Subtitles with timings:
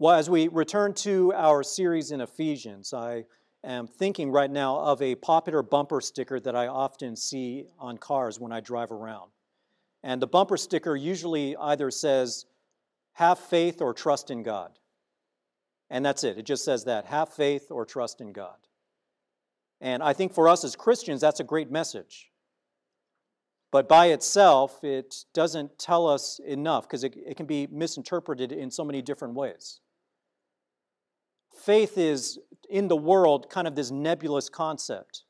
[0.00, 3.24] Well, as we return to our series in Ephesians, I
[3.64, 8.38] am thinking right now of a popular bumper sticker that I often see on cars
[8.38, 9.32] when I drive around.
[10.04, 12.46] And the bumper sticker usually either says,
[13.14, 14.78] have faith or trust in God.
[15.90, 16.38] And that's it.
[16.38, 18.68] It just says that have faith or trust in God.
[19.80, 22.30] And I think for us as Christians, that's a great message.
[23.72, 28.70] But by itself, it doesn't tell us enough because it, it can be misinterpreted in
[28.70, 29.80] so many different ways
[31.58, 35.24] faith is in the world kind of this nebulous concept.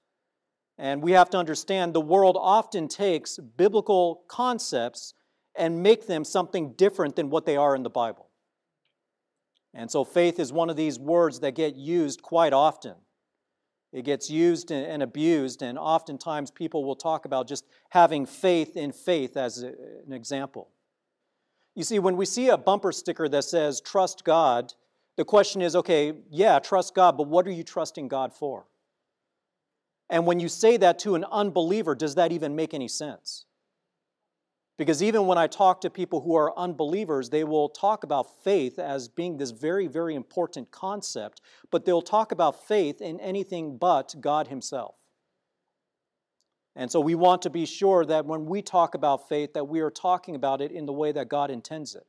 [0.78, 5.14] And we have to understand the world often takes biblical concepts
[5.56, 8.28] and make them something different than what they are in the Bible.
[9.74, 12.94] And so faith is one of these words that get used quite often.
[13.92, 18.92] It gets used and abused, and oftentimes people will talk about just having faith in
[18.92, 20.68] faith as an example.
[21.74, 24.74] You see, when we see a bumper sticker that says, Trust God,
[25.18, 28.66] the question is okay, yeah, trust God, but what are you trusting God for?
[30.08, 33.44] And when you say that to an unbeliever, does that even make any sense?
[34.78, 38.78] Because even when I talk to people who are unbelievers, they will talk about faith
[38.78, 41.40] as being this very, very important concept,
[41.72, 44.94] but they'll talk about faith in anything but God Himself.
[46.76, 49.80] And so we want to be sure that when we talk about faith, that we
[49.80, 52.06] are talking about it in the way that God intends it.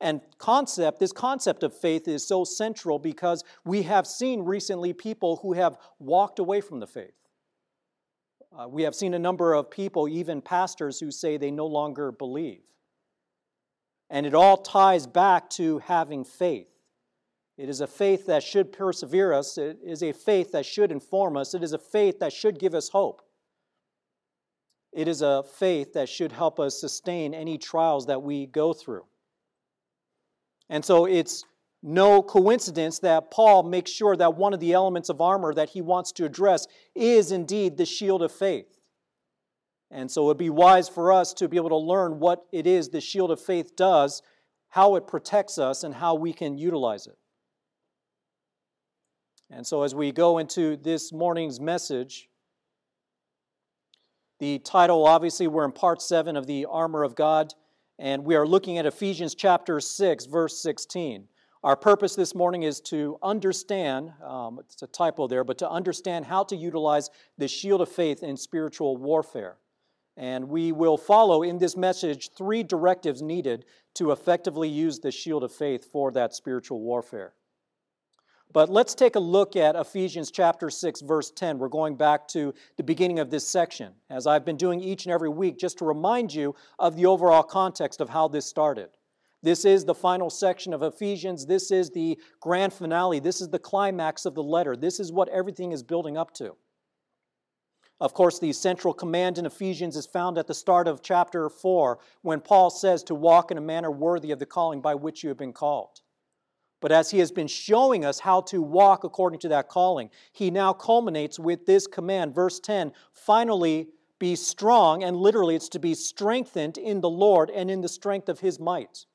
[0.00, 5.36] And concept, this concept of faith is so central because we have seen recently people
[5.36, 7.14] who have walked away from the faith.
[8.56, 12.12] Uh, we have seen a number of people, even pastors, who say they no longer
[12.12, 12.62] believe.
[14.08, 16.68] And it all ties back to having faith.
[17.58, 19.58] It is a faith that should persevere us.
[19.58, 21.54] It is a faith that should inform us.
[21.54, 23.20] It is a faith that should give us hope.
[24.92, 29.04] It is a faith that should help us sustain any trials that we go through.
[30.70, 31.44] And so it's
[31.82, 35.80] no coincidence that Paul makes sure that one of the elements of armor that he
[35.80, 38.78] wants to address is indeed the shield of faith.
[39.90, 42.66] And so it would be wise for us to be able to learn what it
[42.66, 44.22] is the shield of faith does,
[44.70, 47.16] how it protects us, and how we can utilize it.
[49.50, 52.28] And so as we go into this morning's message,
[54.40, 57.54] the title obviously, we're in part seven of the armor of God.
[57.98, 61.26] And we are looking at Ephesians chapter 6, verse 16.
[61.64, 66.24] Our purpose this morning is to understand, um, it's a typo there, but to understand
[66.24, 69.56] how to utilize the shield of faith in spiritual warfare.
[70.16, 73.64] And we will follow in this message three directives needed
[73.94, 77.32] to effectively use the shield of faith for that spiritual warfare.
[78.52, 81.58] But let's take a look at Ephesians chapter 6, verse 10.
[81.58, 85.12] We're going back to the beginning of this section, as I've been doing each and
[85.12, 88.88] every week, just to remind you of the overall context of how this started.
[89.42, 91.44] This is the final section of Ephesians.
[91.44, 93.20] This is the grand finale.
[93.20, 94.76] This is the climax of the letter.
[94.76, 96.56] This is what everything is building up to.
[98.00, 101.98] Of course, the central command in Ephesians is found at the start of chapter 4
[102.22, 105.28] when Paul says to walk in a manner worthy of the calling by which you
[105.28, 106.00] have been called.
[106.80, 110.50] But as he has been showing us how to walk according to that calling, he
[110.50, 115.94] now culminates with this command, verse 10 finally, be strong, and literally it's to be
[115.94, 119.06] strengthened in the Lord and in the strength of his might.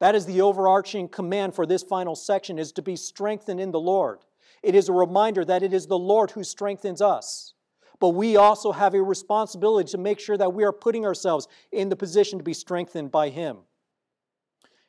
[0.00, 3.80] That is the overarching command for this final section is to be strengthened in the
[3.80, 4.20] Lord.
[4.62, 7.54] It is a reminder that it is the Lord who strengthens us.
[8.00, 11.88] But we also have a responsibility to make sure that we are putting ourselves in
[11.88, 13.58] the position to be strengthened by him.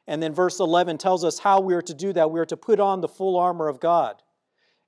[0.10, 2.32] And then verse 11 tells us how we are to do that.
[2.32, 4.24] We are to put on the full armor of God.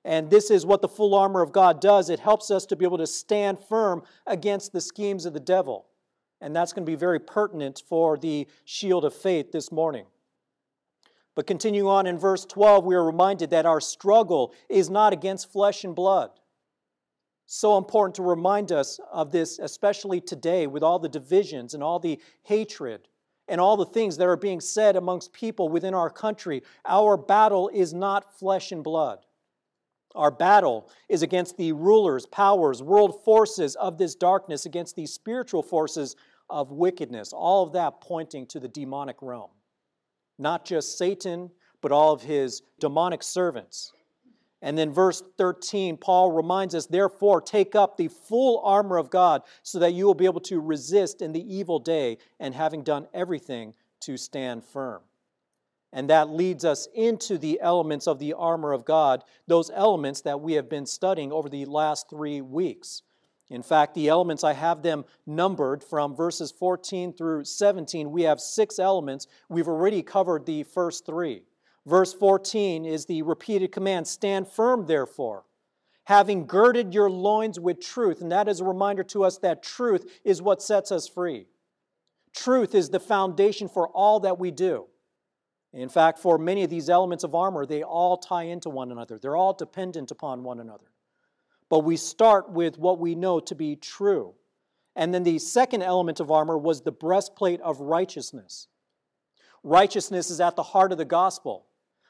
[0.04, 2.84] And this is what the full armor of God does it helps us to be
[2.84, 5.86] able to stand firm against the schemes of the devil.
[6.40, 10.06] And that's going to be very pertinent for the shield of faith this morning.
[11.36, 15.52] But continuing on in verse 12, we are reminded that our struggle is not against
[15.52, 16.30] flesh and blood.
[17.46, 22.00] So important to remind us of this, especially today with all the divisions and all
[22.00, 23.06] the hatred
[23.52, 26.62] and all the things that are being said amongst people within our country.
[26.86, 29.18] Our battle is not flesh and blood.
[30.14, 35.62] Our battle is against the rulers, powers, world forces of this darkness, against these spiritual
[35.62, 36.16] forces
[36.48, 37.34] of wickedness.
[37.34, 39.50] All of that pointing to the demonic realm.
[40.38, 41.50] Not just Satan,
[41.82, 43.92] but all of his demonic servants.
[44.62, 49.42] And then, verse 13, Paul reminds us, therefore, take up the full armor of God
[49.64, 53.08] so that you will be able to resist in the evil day and having done
[53.12, 55.02] everything to stand firm.
[55.92, 60.40] And that leads us into the elements of the armor of God, those elements that
[60.40, 63.02] we have been studying over the last three weeks.
[63.50, 68.10] In fact, the elements, I have them numbered from verses 14 through 17.
[68.10, 69.26] We have six elements.
[69.50, 71.42] We've already covered the first three.
[71.86, 75.44] Verse 14 is the repeated command Stand firm, therefore,
[76.04, 78.20] having girded your loins with truth.
[78.20, 81.46] And that is a reminder to us that truth is what sets us free.
[82.34, 84.86] Truth is the foundation for all that we do.
[85.72, 89.18] In fact, for many of these elements of armor, they all tie into one another,
[89.18, 90.92] they're all dependent upon one another.
[91.68, 94.34] But we start with what we know to be true.
[94.94, 98.68] And then the second element of armor was the breastplate of righteousness.
[99.62, 101.66] Righteousness is at the heart of the gospel.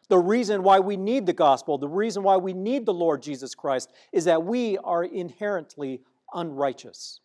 [0.09, 3.55] The reason why we need the gospel, the reason why we need the Lord Jesus
[3.55, 6.03] Christ, is that we are inherently
[6.35, 7.21] unrighteous.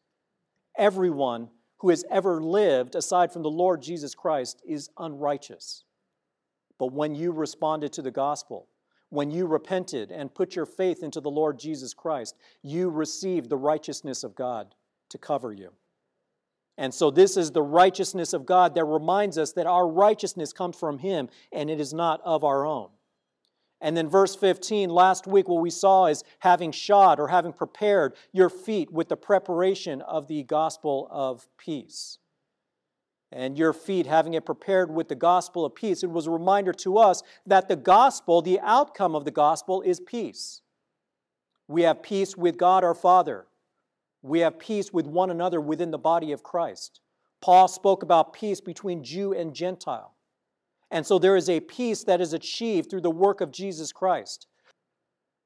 [0.77, 5.83] Everyone who has ever lived aside from the Lord Jesus Christ is unrighteous.
[6.79, 8.67] But when you responded to the gospel,
[9.09, 13.57] when you repented and put your faith into the Lord Jesus Christ, you received the
[13.57, 14.75] righteousness of God
[15.09, 15.71] to cover you.
[16.77, 20.75] And so, this is the righteousness of God that reminds us that our righteousness comes
[20.75, 22.89] from Him and it is not of our own.
[23.81, 28.15] And then, verse 15, last week, what we saw is having shod or having prepared
[28.31, 32.19] your feet with the preparation of the gospel of peace
[33.31, 36.03] and your feet having it prepared with the gospel of peace.
[36.03, 39.99] It was a reminder to us that the gospel, the outcome of the gospel, is
[39.99, 40.61] peace.
[41.67, 43.45] We have peace with God our Father.
[44.21, 47.01] We have peace with one another within the body of Christ.
[47.41, 50.15] Paul spoke about peace between Jew and Gentile.
[50.89, 54.47] And so there is a peace that is achieved through the work of Jesus Christ.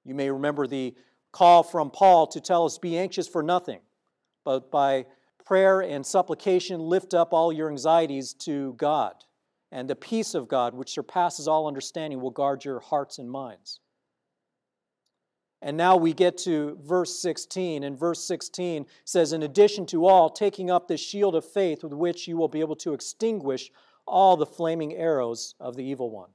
[0.05, 0.95] You may remember the
[1.31, 3.79] call from Paul to tell us, Be anxious for nothing,
[4.45, 5.05] but by
[5.45, 9.13] prayer and supplication, lift up all your anxieties to God.
[9.71, 13.79] And the peace of God, which surpasses all understanding, will guard your hearts and minds.
[15.61, 20.29] And now we get to verse 16, and verse 16 says, In addition to all,
[20.29, 23.71] taking up the shield of faith with which you will be able to extinguish
[24.07, 26.29] all the flaming arrows of the evil one.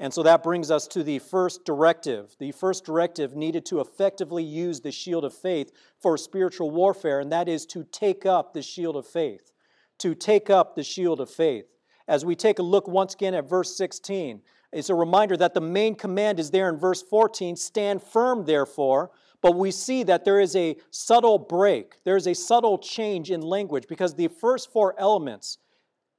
[0.00, 2.34] And so that brings us to the first directive.
[2.40, 5.70] The first directive needed to effectively use the shield of faith
[6.00, 9.52] for spiritual warfare, and that is to take up the shield of faith.
[9.98, 11.66] To take up the shield of faith.
[12.08, 14.42] As we take a look once again at verse 16,
[14.74, 19.10] it's a reminder that the main command is there in verse 14 stand firm, therefore.
[19.40, 23.42] But we see that there is a subtle break, there is a subtle change in
[23.42, 25.58] language because the first four elements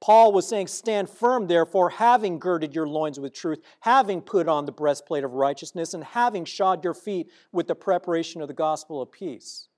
[0.00, 4.66] Paul was saying, Stand firm, therefore, having girded your loins with truth, having put on
[4.66, 9.00] the breastplate of righteousness, and having shod your feet with the preparation of the gospel
[9.00, 9.68] of peace.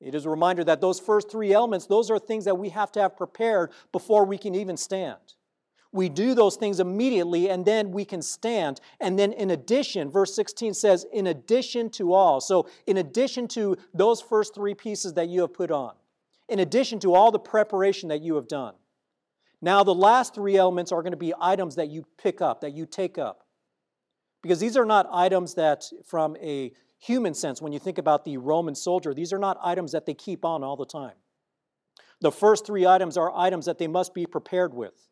[0.00, 2.90] It is a reminder that those first three elements, those are things that we have
[2.92, 5.34] to have prepared before we can even stand.
[5.94, 8.80] We do those things immediately and then we can stand.
[9.00, 12.40] And then, in addition, verse 16 says, in addition to all.
[12.42, 15.94] So, in addition to those first three pieces that you have put on,
[16.48, 18.74] in addition to all the preparation that you have done,
[19.64, 22.74] now, the last three elements are going to be items that you pick up, that
[22.74, 23.46] you take up.
[24.42, 28.36] Because these are not items that, from a human sense, when you think about the
[28.36, 31.14] Roman soldier, these are not items that they keep on all the time.
[32.20, 35.08] The first three items are items that they must be prepared with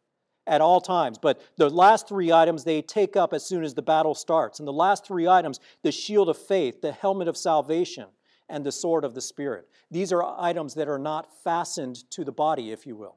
[0.47, 1.19] at all times.
[1.19, 4.59] But the last three items they take up as soon as the battle starts.
[4.59, 8.07] And the last three items the shield of faith, the helmet of salvation,
[8.49, 9.69] and the sword of the Spirit.
[9.91, 13.17] These are items that are not fastened to the body, if you will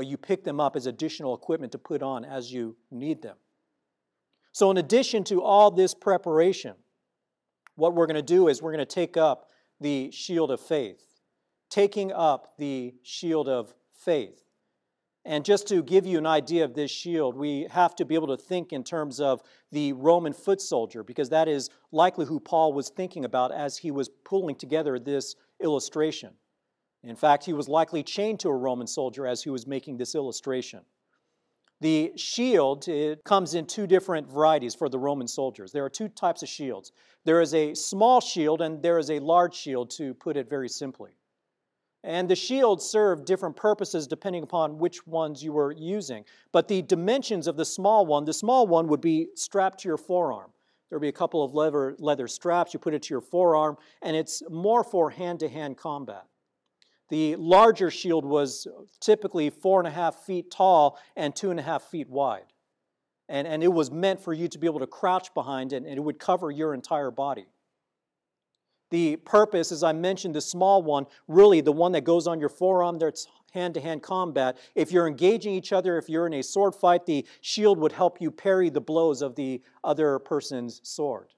[0.00, 3.36] but you pick them up as additional equipment to put on as you need them.
[4.52, 6.74] So, in addition to all this preparation,
[7.76, 11.20] what we're going to do is we're going to take up the shield of faith.
[11.68, 14.42] Taking up the shield of faith.
[15.24, 18.28] And just to give you an idea of this shield, we have to be able
[18.28, 22.72] to think in terms of the Roman foot soldier, because that is likely who Paul
[22.72, 26.30] was thinking about as he was pulling together this illustration.
[27.02, 30.14] In fact, he was likely chained to a Roman soldier as he was making this
[30.14, 30.80] illustration.
[31.82, 35.72] The shield it comes in two different varieties for the Roman soldiers.
[35.72, 36.92] There are two types of shields.
[37.24, 40.68] There is a small shield and there is a large shield, to put it very
[40.68, 41.12] simply.
[42.02, 46.24] And the shields served different purposes depending upon which ones you were using.
[46.50, 49.98] But the dimensions of the small one, the small one would be strapped to your
[49.98, 50.50] forearm.
[50.88, 53.76] There would be a couple of leather, leather straps, you put it to your forearm,
[54.02, 56.24] and it's more for hand to hand combat.
[57.10, 58.66] The larger shield was
[59.00, 62.46] typically four and a half feet tall and two and a half feet wide.
[63.28, 65.96] And, and it was meant for you to be able to crouch behind it, and
[65.96, 67.46] it would cover your entire body.
[68.90, 72.48] The purpose, as I mentioned, the small one, really the one that goes on your
[72.48, 74.58] forearm, that's hand to hand combat.
[74.74, 78.20] If you're engaging each other, if you're in a sword fight, the shield would help
[78.20, 81.28] you parry the blows of the other person's sword.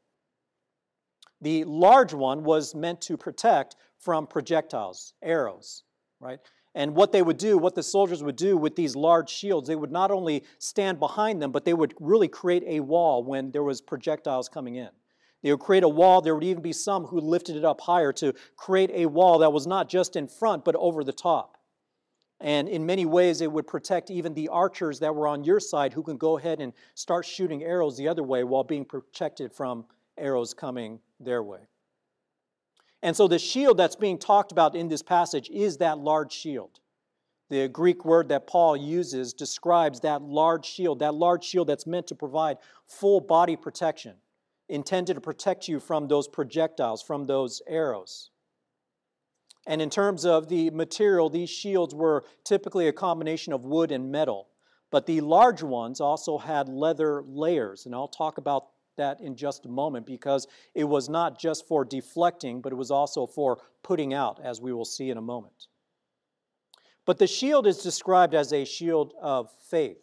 [1.41, 5.83] The large one was meant to protect from projectiles, arrows,
[6.21, 6.39] right?
[6.75, 9.77] And what they would do, what the soldiers would do with these large shields, they
[9.77, 13.63] would not only stand behind them, but they would really create a wall when there
[13.63, 14.89] was projectiles coming in.
[15.43, 16.21] They would create a wall.
[16.21, 19.53] There would even be some who lifted it up higher to create a wall that
[19.53, 21.59] was not just in front, but over the top.
[22.41, 25.93] And in many ways, it would protect even the archers that were on your side
[25.93, 29.85] who can go ahead and start shooting arrows the other way while being protected from
[30.19, 31.61] arrows coming their way.
[33.03, 36.81] And so the shield that's being talked about in this passage is that large shield.
[37.49, 42.07] The Greek word that Paul uses describes that large shield, that large shield that's meant
[42.09, 44.15] to provide full body protection,
[44.73, 48.31] intended to protect you from those projectiles, from those arrows.
[49.67, 54.11] And in terms of the material, these shields were typically a combination of wood and
[54.11, 54.49] metal.
[54.91, 59.65] But the large ones also had leather layers, and I'll talk about that in just
[59.65, 64.13] a moment because it was not just for deflecting, but it was also for putting
[64.13, 65.69] out, as we will see in a moment.
[67.07, 70.03] But the shield is described as a shield of faith.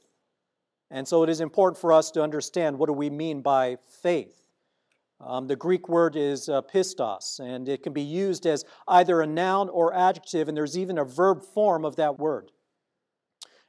[0.92, 4.36] And so it is important for us to understand what do we mean by faith.
[5.22, 9.28] Um, the Greek word is uh, pistos, and it can be used as either a
[9.28, 12.52] noun or adjective, and there's even a verb form of that word.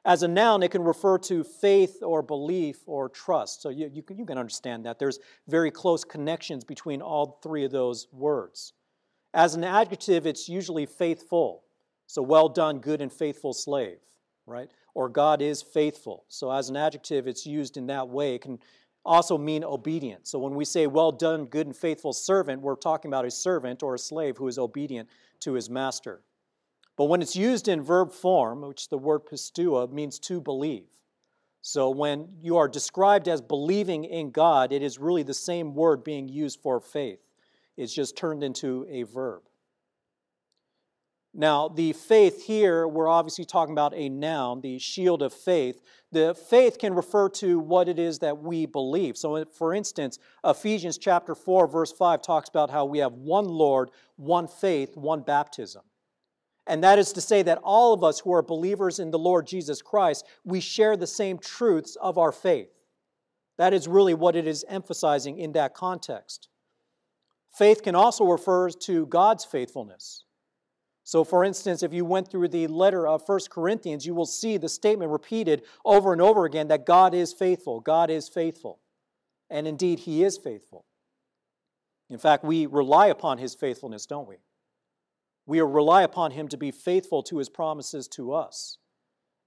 [0.04, 3.62] As a noun, it can refer to faith or belief or trust.
[3.62, 4.98] So you, you, can, you can understand that.
[4.98, 8.72] There's very close connections between all three of those words.
[9.34, 11.64] As an adjective, it's usually faithful.
[12.06, 13.98] So well done, good and faithful slave,
[14.46, 14.70] right?
[14.94, 16.24] Or God is faithful.
[16.28, 18.34] So as an adjective, it's used in that way.
[18.34, 18.58] It can
[19.04, 20.26] also mean obedient.
[20.26, 23.82] So when we say well done, good and faithful servant, we're talking about a servant
[23.82, 25.08] or a slave who is obedient
[25.40, 26.22] to his master.
[26.96, 30.88] But when it's used in verb form, which the word pisteuo means to believe.
[31.62, 36.04] So when you are described as believing in God, it is really the same word
[36.04, 37.20] being used for faith.
[37.76, 39.42] It's just turned into a verb.
[41.32, 45.80] Now, the faith here, we're obviously talking about a noun, the shield of faith.
[46.10, 49.16] The faith can refer to what it is that we believe.
[49.16, 53.90] So, for instance, Ephesians chapter 4, verse 5 talks about how we have one Lord,
[54.16, 55.82] one faith, one baptism.
[56.66, 59.46] And that is to say that all of us who are believers in the Lord
[59.46, 62.70] Jesus Christ, we share the same truths of our faith.
[63.56, 66.48] That is really what it is emphasizing in that context.
[67.52, 70.24] Faith can also refer to God's faithfulness.
[71.04, 74.56] So, for instance, if you went through the letter of 1 Corinthians, you will see
[74.56, 77.80] the statement repeated over and over again that God is faithful.
[77.80, 78.80] God is faithful.
[79.48, 80.84] And indeed, He is faithful.
[82.08, 84.36] In fact, we rely upon His faithfulness, don't we?
[85.46, 88.78] We rely upon Him to be faithful to His promises to us.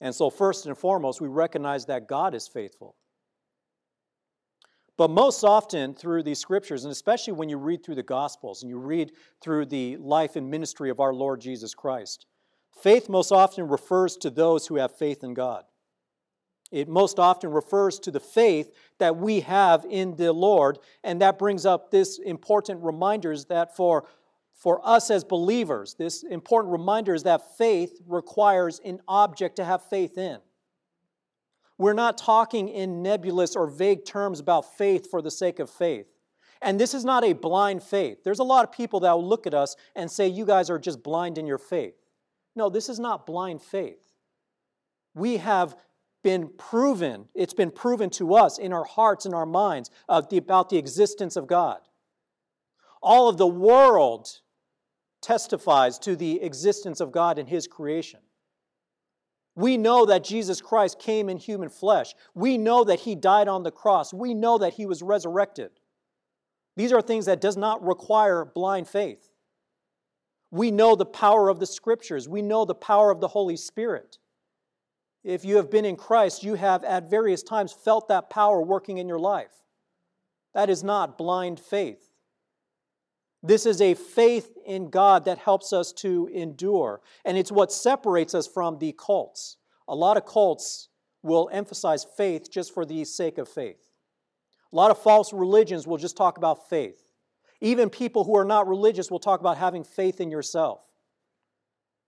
[0.01, 2.95] And so, first and foremost, we recognize that God is faithful.
[4.97, 8.69] But most often through these scriptures, and especially when you read through the Gospels and
[8.69, 12.27] you read through the life and ministry of our Lord Jesus Christ,
[12.81, 15.63] faith most often refers to those who have faith in God.
[16.71, 21.39] It most often refers to the faith that we have in the Lord, and that
[21.39, 24.05] brings up this important reminders that for
[24.63, 29.83] for us as believers, this important reminder is that faith requires an object to have
[29.83, 30.39] faith in.
[31.83, 36.07] We're not talking in nebulous or vague terms about faith for the sake of faith.
[36.61, 38.23] And this is not a blind faith.
[38.23, 40.79] There's a lot of people that will look at us and say, You guys are
[40.79, 41.95] just blind in your faith.
[42.55, 44.13] No, this is not blind faith.
[45.13, 45.75] We have
[46.23, 50.69] been proven, it's been proven to us in our hearts and our minds the, about
[50.69, 51.81] the existence of God.
[53.01, 54.29] All of the world
[55.21, 58.21] testifies to the existence of God and His creation.
[59.55, 62.15] We know that Jesus Christ came in human flesh.
[62.33, 64.13] We know that He died on the cross.
[64.13, 65.71] We know that He was resurrected.
[66.75, 69.29] These are things that does not require blind faith.
[70.49, 72.27] We know the power of the Scriptures.
[72.27, 74.17] We know the power of the Holy Spirit.
[75.23, 78.97] If you have been in Christ, you have at various times felt that power working
[78.97, 79.53] in your life.
[80.53, 82.12] That is not blind faith.
[83.45, 87.01] This is a faith in God that helps us to endure.
[87.25, 89.57] And it's what separates us from the cults.
[89.89, 90.87] A lot of cults
[91.21, 93.89] will emphasize faith just for the sake of faith.
[94.71, 97.09] A lot of false religions will just talk about faith.
[97.59, 100.81] Even people who are not religious will talk about having faith in yourself.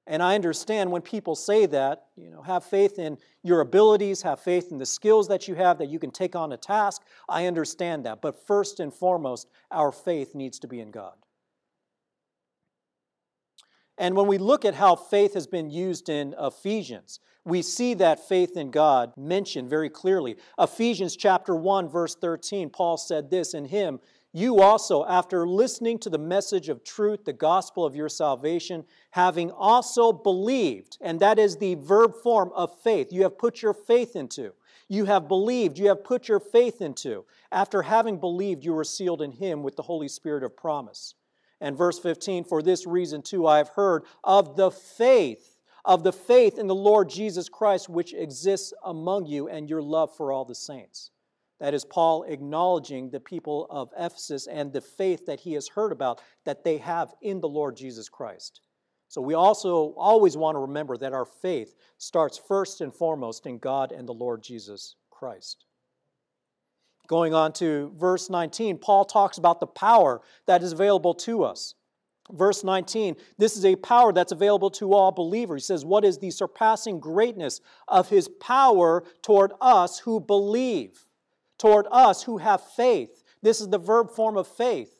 [0.07, 4.39] And I understand when people say that, you know, have faith in your abilities, have
[4.39, 7.01] faith in the skills that you have that you can take on a task.
[7.27, 8.21] I understand that.
[8.21, 11.15] But first and foremost, our faith needs to be in God.
[13.97, 18.27] And when we look at how faith has been used in Ephesians, we see that
[18.27, 20.35] faith in God mentioned very clearly.
[20.59, 23.99] Ephesians chapter 1 verse 13, Paul said this, in him
[24.35, 29.49] you also, after listening to the message of truth, the gospel of your salvation, having
[29.49, 34.13] also believed, and that is the verb form of faith, you have put your faith
[34.13, 34.51] into.
[34.89, 37.23] You have believed, you have put your faith into.
[37.49, 41.15] After having believed, you were sealed in Him with the Holy Spirit of promise.
[41.65, 46.13] And verse 15, for this reason too I have heard of the faith, of the
[46.13, 50.45] faith in the Lord Jesus Christ which exists among you and your love for all
[50.45, 51.09] the saints.
[51.59, 55.91] That is Paul acknowledging the people of Ephesus and the faith that he has heard
[55.91, 58.61] about that they have in the Lord Jesus Christ.
[59.07, 63.57] So we also always want to remember that our faith starts first and foremost in
[63.57, 65.64] God and the Lord Jesus Christ.
[67.07, 71.75] Going on to verse 19, Paul talks about the power that is available to us.
[72.31, 75.63] Verse 19, this is a power that's available to all believers.
[75.63, 81.05] He says, What is the surpassing greatness of his power toward us who believe?
[81.57, 83.23] toward us who have faith.
[83.41, 84.95] This is the verb form of faith.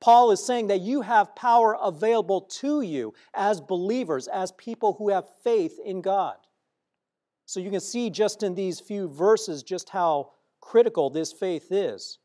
[0.00, 5.08] Paul is saying that you have power available to you as believers, as people who
[5.08, 6.36] have faith in God.
[7.46, 10.32] So you can see just in these few verses just how
[10.68, 12.18] critical this faith is.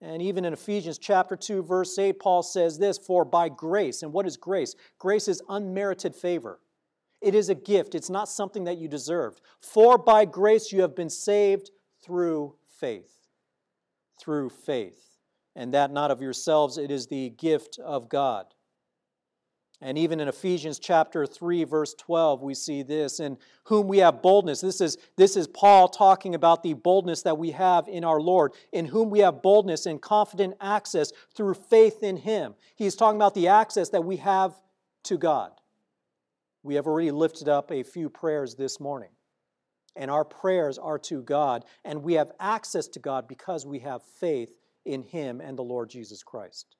[0.00, 4.12] And even in Ephesians chapter 2 verse 8 Paul says this, "For by grace." And
[4.12, 4.74] what is grace?
[4.98, 6.60] Grace is unmerited favor.
[7.20, 7.94] It is a gift.
[7.94, 9.40] It's not something that you deserved.
[9.60, 11.70] For by grace you have been saved
[12.00, 13.22] through faith
[14.22, 15.18] through faith,
[15.56, 18.54] and that not of yourselves, it is the gift of God.
[19.82, 24.22] And even in Ephesians chapter 3, verse 12, we see this, in whom we have
[24.22, 24.60] boldness.
[24.60, 28.52] This is, this is Paul talking about the boldness that we have in our Lord,
[28.72, 32.54] in whom we have boldness and confident access through faith in Him.
[32.76, 34.54] He's talking about the access that we have
[35.04, 35.50] to God.
[36.62, 39.10] We have already lifted up a few prayers this morning
[39.96, 44.02] and our prayers are to God, and we have access to God because we have
[44.02, 46.76] faith in Him and the Lord Jesus Christ.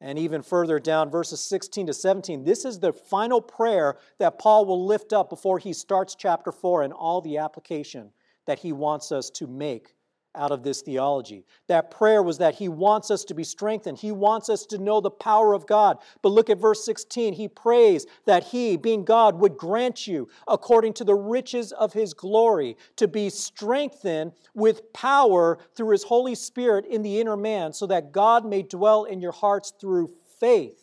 [0.00, 4.66] And even further down, verses 16 to 17, this is the final prayer that Paul
[4.66, 8.10] will lift up before he starts chapter 4 and all the application
[8.46, 9.94] that he wants us to make
[10.34, 11.44] out of this theology.
[11.68, 13.98] That prayer was that he wants us to be strengthened.
[13.98, 15.98] He wants us to know the power of God.
[16.22, 17.34] But look at verse 16.
[17.34, 22.14] He prays that he, being God, would grant you, according to the riches of his
[22.14, 27.86] glory, to be strengthened with power through his Holy Spirit in the inner man, so
[27.86, 30.80] that God may dwell in your hearts through faith.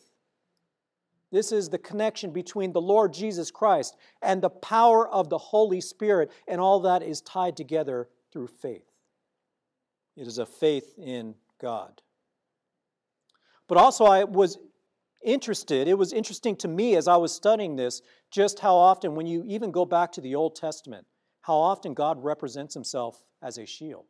[1.32, 5.80] This is the connection between the Lord Jesus Christ and the power of the Holy
[5.80, 8.91] Spirit, and all that is tied together through faith.
[10.16, 12.02] It is a faith in God.
[13.68, 14.58] But also, I was
[15.24, 19.28] interested, it was interesting to me as I was studying this, just how often, when
[19.28, 21.06] you even go back to the Old Testament,
[21.42, 24.08] how often God represents himself as a shield.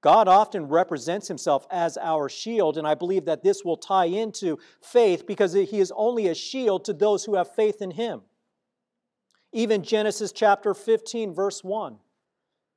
[0.00, 4.58] God often represents himself as our shield, and I believe that this will tie into
[4.80, 8.22] faith because he is only a shield to those who have faith in him.
[9.52, 11.98] Even Genesis chapter 15, verse 1.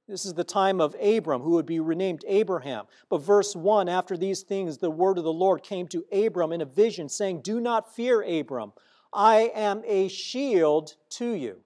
[0.10, 2.86] This is the time of Abram, who would be renamed Abraham.
[3.10, 6.62] But verse 1 After these things, the word of the Lord came to Abram in
[6.62, 8.74] a vision, saying, Do not fear, Abram.
[9.14, 11.60] I am a shield to you.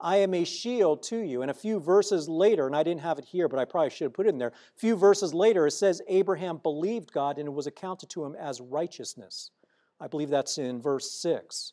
[0.00, 1.42] I am a shield to you.
[1.42, 4.06] And a few verses later, and I didn't have it here, but I probably should
[4.06, 4.48] have put it in there.
[4.48, 8.34] A few verses later, it says, Abraham believed God and it was accounted to him
[8.34, 9.52] as righteousness.
[10.00, 11.72] I believe that's in verse 6.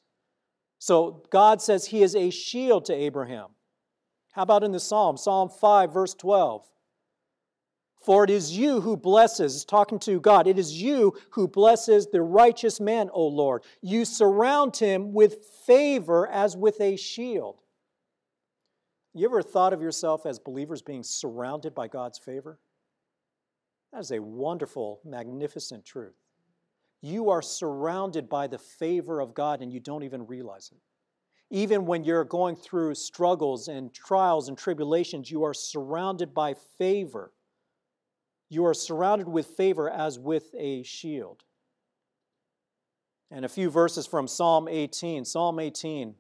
[0.78, 3.50] So God says he is a shield to Abraham.
[4.32, 5.18] How about in the Psalm?
[5.18, 6.66] Psalm 5, verse 12.
[8.02, 12.22] For it is you who blesses, talking to God, it is you who blesses the
[12.22, 13.64] righteous man, O Lord.
[13.82, 17.62] You surround him with favor as with a shield.
[19.14, 22.60] You ever thought of yourself as believers being surrounded by God's favor?
[23.92, 26.16] That is a wonderful, magnificent truth.
[27.02, 30.80] You are surrounded by the favor of God and you don't even realize it.
[31.52, 37.34] Even when you're going through struggles and trials and tribulations, you are surrounded by favor.
[38.50, 41.44] You are surrounded with favor as with a shield.
[43.30, 45.26] And a few verses from Psalm 18.
[45.26, 46.16] Psalm 18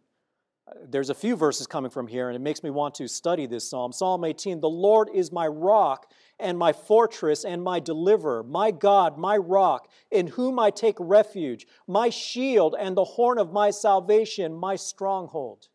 [0.88, 3.70] there's a few verses coming from here, and it makes me want to study this
[3.70, 3.92] psalm.
[3.92, 9.18] Psalm 18 The Lord is my rock and my fortress and my deliverer, my God,
[9.18, 14.54] my rock, in whom I take refuge, my shield and the horn of my salvation,
[14.54, 15.68] my stronghold.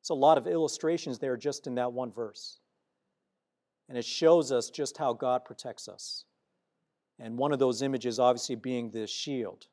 [0.00, 2.60] It's a lot of illustrations there just in that one verse.
[3.88, 6.24] And it shows us just how God protects us.
[7.18, 9.66] And one of those images, obviously, being the shield.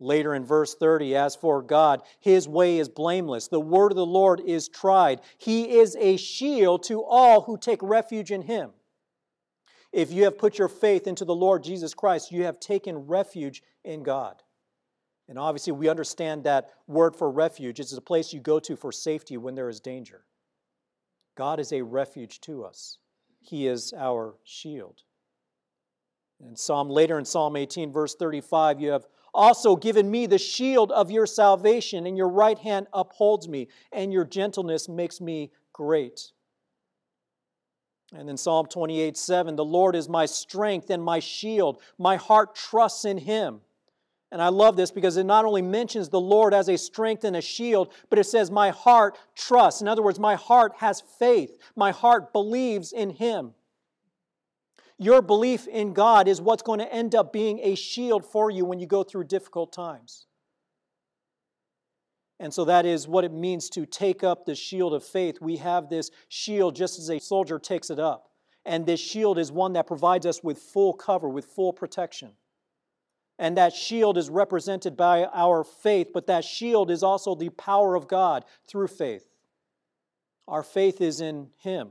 [0.00, 3.48] Later in verse 30, as for God, his way is blameless.
[3.48, 5.20] The word of the Lord is tried.
[5.38, 8.70] He is a shield to all who take refuge in him.
[9.92, 13.62] If you have put your faith into the Lord Jesus Christ, you have taken refuge
[13.84, 14.42] in God.
[15.28, 18.92] And obviously, we understand that word for refuge is a place you go to for
[18.92, 20.24] safety when there is danger.
[21.36, 22.98] God is a refuge to us,
[23.40, 25.02] He is our shield.
[26.40, 29.06] In Psalm later in Psalm 18, verse 35, you have
[29.38, 34.12] also given me the shield of your salvation, and your right hand upholds me, and
[34.12, 36.32] your gentleness makes me great.
[38.12, 41.80] And in Psalm 28 7, the Lord is my strength and my shield.
[41.98, 43.60] My heart trusts in him.
[44.32, 47.36] And I love this because it not only mentions the Lord as a strength and
[47.36, 49.80] a shield, but it says, My heart trusts.
[49.80, 51.58] In other words, my heart has faith.
[51.76, 53.54] My heart believes in him.
[54.98, 58.64] Your belief in God is what's going to end up being a shield for you
[58.64, 60.26] when you go through difficult times.
[62.40, 65.40] And so that is what it means to take up the shield of faith.
[65.40, 68.30] We have this shield just as a soldier takes it up.
[68.64, 72.32] And this shield is one that provides us with full cover, with full protection.
[73.38, 77.94] And that shield is represented by our faith, but that shield is also the power
[77.94, 79.24] of God through faith.
[80.48, 81.90] Our faith is in Him.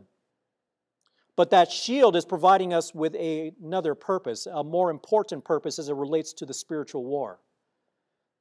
[1.38, 5.88] But that shield is providing us with a, another purpose, a more important purpose as
[5.88, 7.40] it relates to the spiritual war.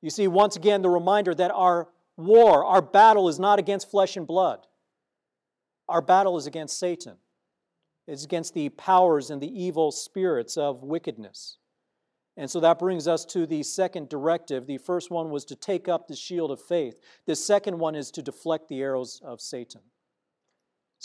[0.00, 4.16] You see, once again, the reminder that our war, our battle is not against flesh
[4.16, 4.66] and blood.
[5.88, 7.16] Our battle is against Satan.
[8.08, 11.58] It's against the powers and the evil spirits of wickedness.
[12.38, 14.66] And so that brings us to the second directive.
[14.66, 16.98] The first one was to take up the shield of faith.
[17.26, 19.82] The second one is to deflect the arrows of Satan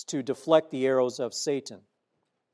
[0.07, 1.81] to deflect the arrows of Satan.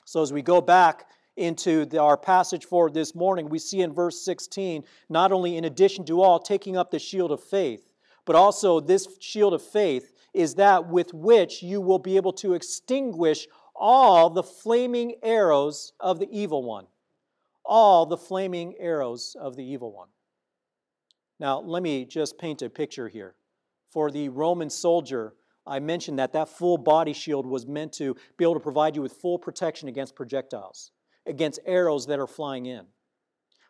[0.05, 3.93] So as we go back into the, our passage for this morning, we see in
[3.93, 7.87] verse 16, not only in addition to all taking up the shield of faith,
[8.25, 12.53] but also this shield of faith is that with which you will be able to
[12.53, 16.87] extinguish all the flaming arrows of the evil one.
[17.63, 20.07] All the flaming arrows of the evil one.
[21.39, 23.35] Now, let me just paint a picture here.
[23.91, 25.33] For the Roman soldier,
[25.67, 29.01] I mentioned that that full body shield was meant to be able to provide you
[29.01, 30.91] with full protection against projectiles,
[31.25, 32.85] against arrows that are flying in.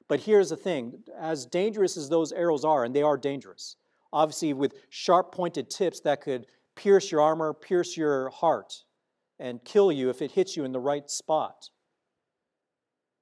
[0.08, 3.76] But here's the thing as dangerous as those arrows are, and they are dangerous,
[4.14, 8.84] obviously with sharp pointed tips that could pierce your armor, pierce your heart,
[9.40, 11.70] and kill you if it hits you in the right spot.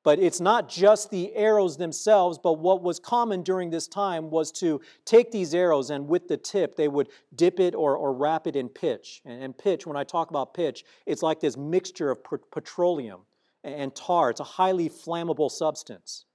[0.06, 4.52] But it's not just the arrows themselves, but what was common during this time was
[4.54, 8.46] to take these arrows and with the tip, they would dip it or, or wrap
[8.46, 9.24] it in pitch.
[9.26, 12.20] And, and pitch, when I talk about pitch, it's like this mixture of
[12.52, 13.22] petroleum
[13.64, 14.30] and tar.
[14.30, 16.26] It's a highly flammable substance.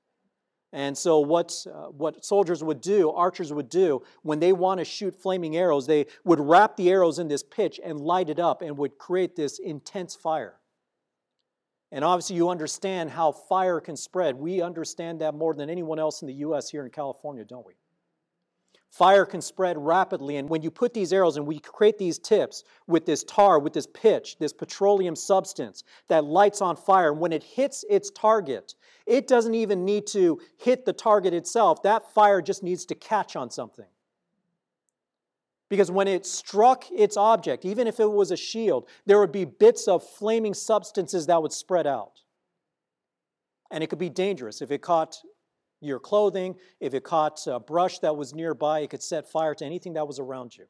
[0.72, 4.84] And so, what, uh, what soldiers would do, archers would do, when they want to
[4.84, 8.62] shoot flaming arrows, they would wrap the arrows in this pitch and light it up
[8.62, 10.59] and would create this intense fire.
[11.92, 14.36] And obviously, you understand how fire can spread.
[14.36, 16.70] We understand that more than anyone else in the U.S.
[16.70, 17.74] here in California, don't we?
[18.90, 22.64] Fire can spread rapidly, and when you put these arrows and we create these tips
[22.88, 27.32] with this tar, with this pitch, this petroleum substance that lights on fire, and when
[27.32, 28.74] it hits its target,
[29.06, 31.84] it doesn't even need to hit the target itself.
[31.84, 33.86] That fire just needs to catch on something.
[35.70, 39.44] Because when it struck its object, even if it was a shield, there would be
[39.44, 42.20] bits of flaming substances that would spread out.
[43.70, 44.60] And it could be dangerous.
[44.60, 45.18] If it caught
[45.80, 49.64] your clothing, if it caught a brush that was nearby, it could set fire to
[49.64, 50.66] anything that was around you.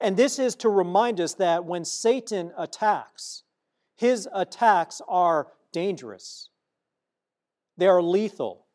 [0.00, 3.42] And this is to remind us that when Satan attacks,
[3.96, 6.50] his attacks are dangerous,
[7.76, 8.65] they are lethal.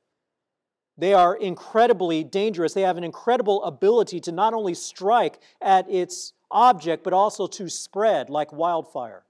[0.98, 2.74] They are incredibly dangerous.
[2.74, 7.70] They have an incredible ability to not only strike at its object, but also to
[7.70, 9.24] spread like wildfire.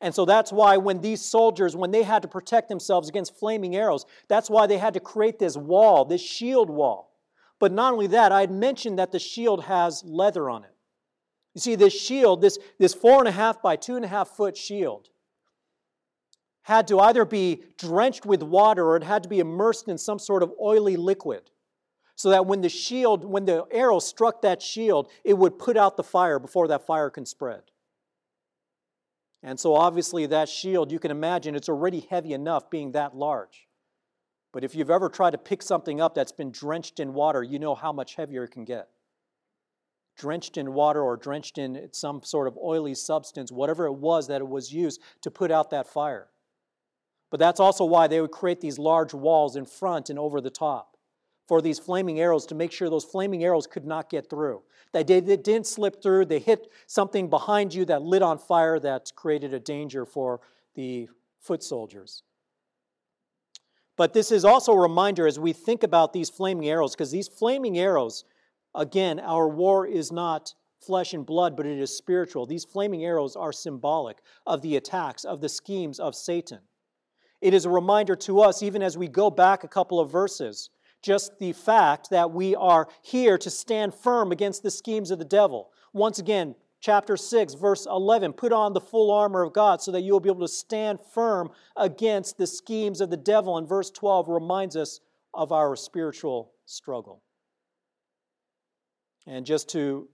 [0.00, 3.74] And so that's why when these soldiers, when they had to protect themselves against flaming
[3.74, 7.14] arrows, that's why they had to create this wall, this shield wall.
[7.58, 10.74] But not only that, I had mentioned that the shield has leather on it.
[11.54, 14.28] You see, this shield, this, this four and a half by two and a half
[14.28, 15.08] foot shield,
[16.66, 20.18] had to either be drenched with water or it had to be immersed in some
[20.18, 21.42] sort of oily liquid
[22.16, 25.96] so that when the shield, when the arrow struck that shield, it would put out
[25.96, 27.62] the fire before that fire can spread.
[29.44, 33.68] And so, obviously, that shield, you can imagine it's already heavy enough being that large.
[34.52, 37.60] But if you've ever tried to pick something up that's been drenched in water, you
[37.60, 38.88] know how much heavier it can get.
[40.18, 44.40] Drenched in water or drenched in some sort of oily substance, whatever it was that
[44.40, 46.28] it was used to put out that fire.
[47.30, 50.50] But that's also why they would create these large walls in front and over the
[50.50, 50.96] top
[51.46, 54.62] for these flaming arrows to make sure those flaming arrows could not get through.
[54.92, 59.12] They, they didn't slip through, they hit something behind you that lit on fire that
[59.14, 60.40] created a danger for
[60.74, 61.08] the
[61.40, 62.22] foot soldiers.
[63.96, 67.28] But this is also a reminder as we think about these flaming arrows, because these
[67.28, 68.24] flaming arrows,
[68.74, 72.46] again, our war is not flesh and blood, but it is spiritual.
[72.46, 76.60] These flaming arrows are symbolic of the attacks, of the schemes of Satan.
[77.46, 80.70] It is a reminder to us, even as we go back a couple of verses,
[81.00, 85.24] just the fact that we are here to stand firm against the schemes of the
[85.24, 85.70] devil.
[85.92, 90.00] Once again, chapter 6, verse 11 put on the full armor of God so that
[90.00, 93.58] you will be able to stand firm against the schemes of the devil.
[93.58, 94.98] And verse 12 reminds us
[95.32, 97.22] of our spiritual struggle.
[99.24, 100.08] And just to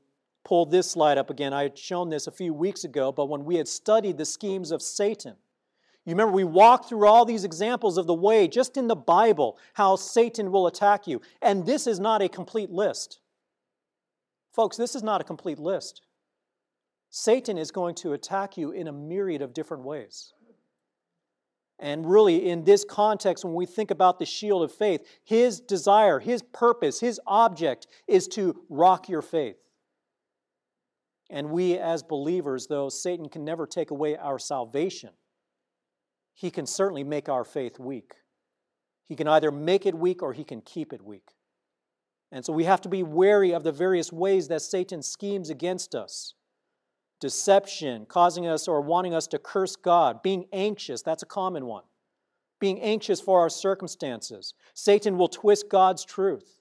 [0.44, 3.46] pull this slide up again, I had shown this a few weeks ago, but when
[3.46, 5.36] we had studied the schemes of Satan,
[6.04, 9.56] you remember we walked through all these examples of the way, just in the Bible,
[9.74, 11.20] how Satan will attack you.
[11.40, 13.20] And this is not a complete list.
[14.52, 16.02] Folks, this is not a complete list.
[17.08, 20.32] Satan is going to attack you in a myriad of different ways.
[21.78, 26.20] And really, in this context, when we think about the shield of faith, his desire,
[26.20, 29.56] his purpose, his object is to rock your faith.
[31.28, 35.10] And we, as believers, though Satan can never take away our salvation,
[36.34, 38.14] he can certainly make our faith weak.
[39.08, 41.32] He can either make it weak or he can keep it weak.
[42.30, 45.94] And so we have to be wary of the various ways that Satan schemes against
[45.94, 46.34] us
[47.22, 51.84] deception, causing us or wanting us to curse God, being anxious, that's a common one.
[52.58, 54.54] Being anxious for our circumstances.
[54.74, 56.58] Satan will twist God's truth.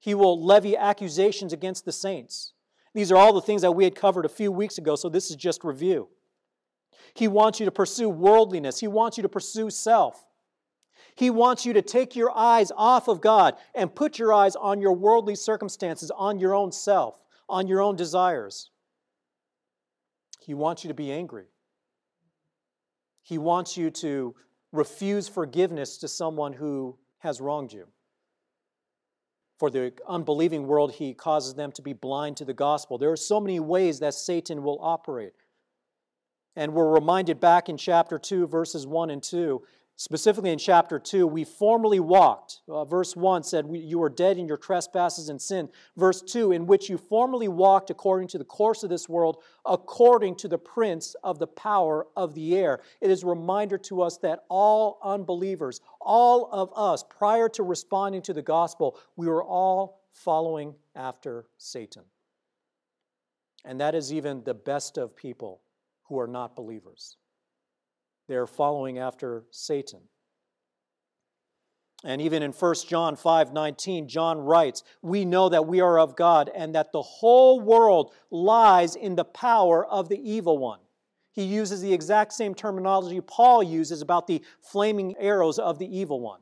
[0.00, 2.54] He will levy accusations against the saints.
[2.92, 5.30] These are all the things that we had covered a few weeks ago, so this
[5.30, 6.08] is just review.
[7.14, 8.80] He wants you to pursue worldliness.
[8.80, 10.24] He wants you to pursue self.
[11.14, 14.80] He wants you to take your eyes off of God and put your eyes on
[14.80, 17.16] your worldly circumstances, on your own self,
[17.48, 18.70] on your own desires.
[20.40, 21.44] He wants you to be angry.
[23.22, 24.34] He wants you to
[24.72, 27.86] refuse forgiveness to someone who has wronged you.
[29.58, 32.98] For the unbelieving world, he causes them to be blind to the gospel.
[32.98, 35.34] There are so many ways that Satan will operate.
[36.54, 39.62] And we're reminded back in chapter 2, verses 1 and 2,
[39.96, 42.60] specifically in chapter 2, we formerly walked.
[42.68, 45.70] Uh, verse 1 said, You were dead in your trespasses and sin.
[45.96, 50.36] Verse 2, in which you formerly walked according to the course of this world, according
[50.36, 52.80] to the prince of the power of the air.
[53.00, 58.20] It is a reminder to us that all unbelievers, all of us, prior to responding
[58.22, 62.02] to the gospel, we were all following after Satan.
[63.64, 65.62] And that is even the best of people
[66.12, 67.16] who are not believers.
[68.28, 70.00] They are following after Satan.
[72.04, 76.14] And even in 1 John 5 19, John writes, We know that we are of
[76.14, 80.80] God and that the whole world lies in the power of the evil one.
[81.30, 86.20] He uses the exact same terminology Paul uses about the flaming arrows of the evil
[86.20, 86.40] one.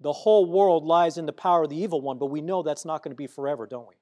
[0.00, 2.84] The whole world lies in the power of the evil one, but we know that's
[2.84, 3.94] not going to be forever, don't we?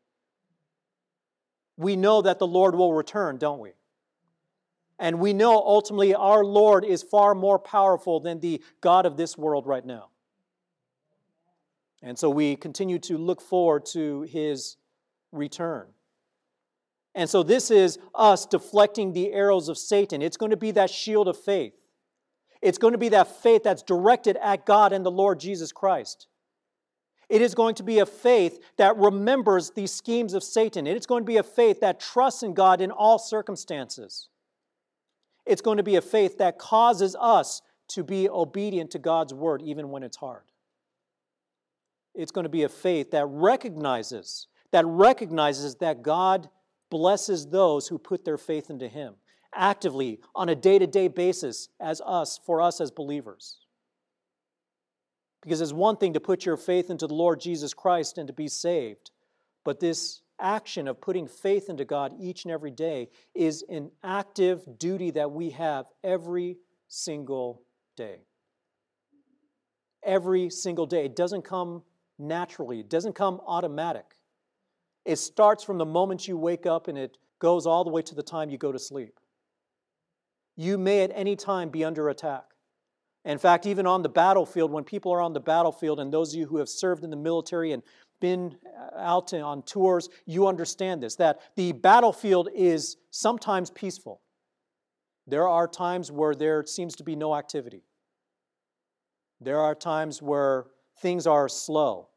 [1.76, 3.72] We know that the Lord will return, don't we?
[5.00, 9.36] And we know ultimately our Lord is far more powerful than the God of this
[9.36, 10.10] world right now.
[12.02, 14.76] And so we continue to look forward to his
[15.32, 15.86] return.
[17.14, 20.20] And so this is us deflecting the arrows of Satan.
[20.20, 21.72] It's going to be that shield of faith.
[22.60, 26.26] It's going to be that faith that's directed at God and the Lord Jesus Christ.
[27.30, 30.86] It is going to be a faith that remembers these schemes of Satan.
[30.86, 34.29] It's going to be a faith that trusts in God in all circumstances.
[35.50, 39.62] It's going to be a faith that causes us to be obedient to God's word
[39.62, 40.44] even when it's hard.
[42.14, 46.48] It's going to be a faith that recognizes that recognizes that God
[46.88, 49.14] blesses those who put their faith into him
[49.52, 53.58] actively on a day-to-day basis as us for us as believers.
[55.42, 58.32] Because it's one thing to put your faith into the Lord Jesus Christ and to
[58.32, 59.10] be saved,
[59.64, 64.78] but this action of putting faith into God each and every day is an active
[64.78, 67.62] duty that we have every single
[67.96, 68.20] day.
[70.02, 71.04] Every single day.
[71.04, 71.82] It doesn't come
[72.18, 74.16] naturally, it doesn't come automatic.
[75.04, 78.14] It starts from the moment you wake up and it goes all the way to
[78.14, 79.18] the time you go to sleep.
[80.56, 82.44] You may at any time be under attack.
[83.24, 86.38] In fact, even on the battlefield, when people are on the battlefield, and those of
[86.38, 87.82] you who have served in the military and
[88.20, 94.20] been uh, out on tours, you understand this that the battlefield is sometimes peaceful.
[95.26, 97.84] There are times where there seems to be no activity.
[99.40, 100.66] There are times where
[101.00, 102.08] things are slow.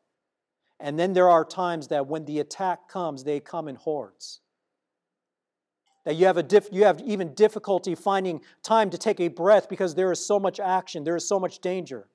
[0.80, 4.42] And then there are times that when the attack comes, they come in hordes.
[6.04, 9.70] That you have, a diff, you have even difficulty finding time to take a breath
[9.70, 12.10] because there is so much action, there is so much danger.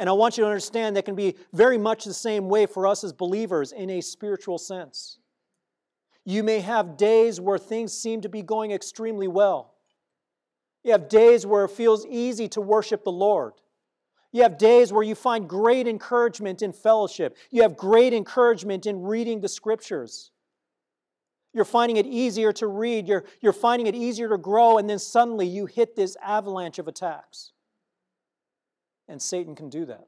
[0.00, 2.86] And I want you to understand that can be very much the same way for
[2.86, 5.18] us as believers in a spiritual sense.
[6.24, 9.74] You may have days where things seem to be going extremely well.
[10.84, 13.52] You have days where it feels easy to worship the Lord.
[14.32, 17.36] You have days where you find great encouragement in fellowship.
[17.50, 20.30] You have great encouragement in reading the scriptures.
[21.52, 24.98] You're finding it easier to read, you're, you're finding it easier to grow, and then
[24.98, 27.52] suddenly you hit this avalanche of attacks.
[29.10, 30.06] And Satan can do that.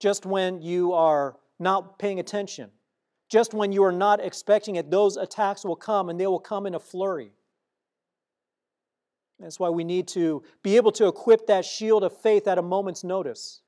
[0.00, 2.70] Just when you are not paying attention,
[3.30, 6.66] just when you are not expecting it, those attacks will come and they will come
[6.66, 7.30] in a flurry.
[9.38, 12.62] That's why we need to be able to equip that shield of faith at a
[12.62, 13.60] moment's notice.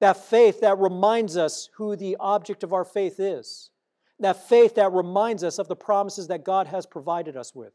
[0.00, 3.70] That faith that reminds us who the object of our faith is.
[4.18, 7.72] That faith that reminds us of the promises that God has provided us with.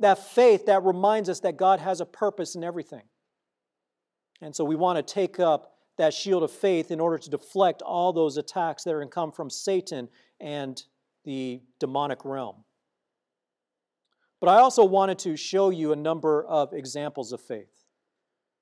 [0.00, 3.02] That faith that reminds us that God has a purpose in everything.
[4.40, 7.82] And so we want to take up that shield of faith in order to deflect
[7.82, 10.08] all those attacks that are going to come from Satan
[10.40, 10.80] and
[11.24, 12.64] the demonic realm.
[14.40, 17.84] But I also wanted to show you a number of examples of faith.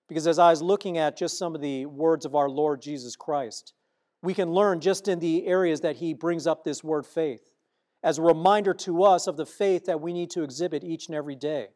[0.09, 3.17] Because as I was looking at just some of the words of our Lord Jesus
[3.17, 3.75] Christ,
[4.23, 7.43] we can learn just in the areas that he brings up this word faith
[8.07, 11.17] as a reminder to us of the faith that we need to exhibit each and
[11.17, 11.67] every day.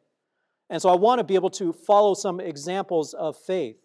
[0.69, 3.75] And so I want to be able to follow some examples of faith.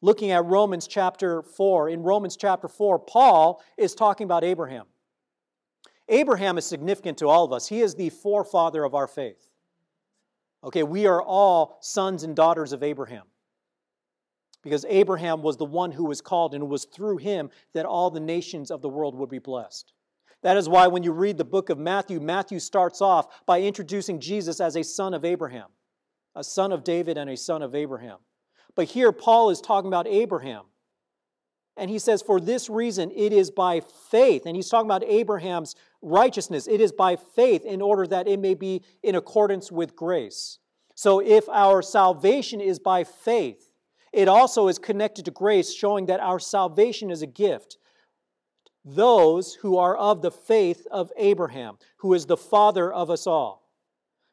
[0.00, 4.86] Looking at Romans chapter 4, in Romans chapter 4, Paul is talking about Abraham.
[6.08, 7.66] Abraham is significant to all of us.
[7.66, 9.50] He is the forefather of our faith.
[10.62, 13.24] Okay, we are all sons and daughters of Abraham.
[14.62, 18.08] Because Abraham was the one who was called, and it was through him that all
[18.08, 19.94] the nations of the world would be blessed.
[20.42, 24.20] That is why when you read the book of Matthew, Matthew starts off by introducing
[24.20, 25.68] Jesus as a son of Abraham,
[26.34, 28.18] a son of David and a son of Abraham.
[28.74, 30.64] But here, Paul is talking about Abraham.
[31.76, 34.46] And he says, For this reason, it is by faith.
[34.46, 36.66] And he's talking about Abraham's righteousness.
[36.66, 40.58] It is by faith in order that it may be in accordance with grace.
[40.94, 43.70] So if our salvation is by faith,
[44.12, 47.78] it also is connected to grace, showing that our salvation is a gift.
[48.84, 53.68] Those who are of the faith of Abraham, who is the father of us all.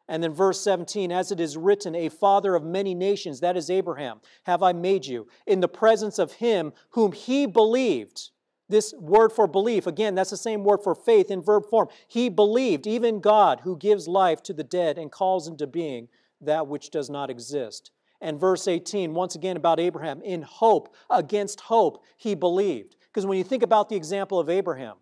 [0.07, 3.69] And then verse 17, as it is written, a father of many nations, that is
[3.69, 8.29] Abraham, have I made you, in the presence of him whom he believed.
[8.69, 11.87] This word for belief, again, that's the same word for faith in verb form.
[12.07, 16.07] He believed, even God, who gives life to the dead and calls into being
[16.41, 17.91] that which does not exist.
[18.21, 22.95] And verse 18, once again about Abraham, in hope, against hope, he believed.
[23.15, 24.97] Because when you think about the example of Abraham,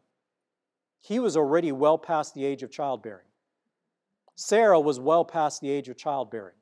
[1.02, 3.26] he was already well past the age of childbearing.
[4.36, 6.54] Sarah was well past the age of childbearing.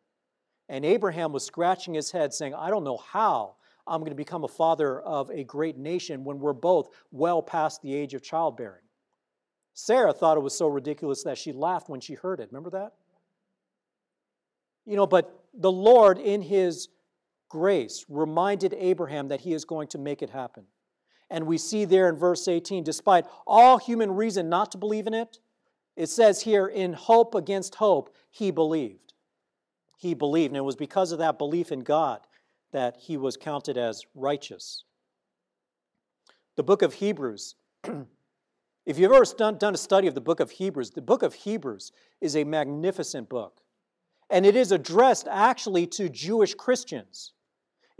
[0.70, 4.46] And Abraham was scratching his head, saying, I don't know how I'm going to become
[4.46, 8.84] a father of a great nation when we're both well past the age of childbearing.
[9.74, 12.48] Sarah thought it was so ridiculous that she laughed when she heard it.
[12.54, 12.94] Remember that?
[14.86, 16.88] You know, but the Lord, in His
[17.50, 20.64] grace, reminded Abraham that He is going to make it happen.
[21.32, 25.14] And we see there in verse 18, despite all human reason not to believe in
[25.14, 25.40] it,
[25.96, 29.14] it says here, in hope against hope, he believed.
[29.98, 32.20] He believed, and it was because of that belief in God
[32.74, 34.84] that he was counted as righteous.
[36.58, 37.56] The book of Hebrews,
[38.86, 41.34] if you've ever done, done a study of the book of Hebrews, the book of
[41.34, 43.62] Hebrews is a magnificent book.
[44.30, 47.34] And it is addressed actually to Jewish Christians.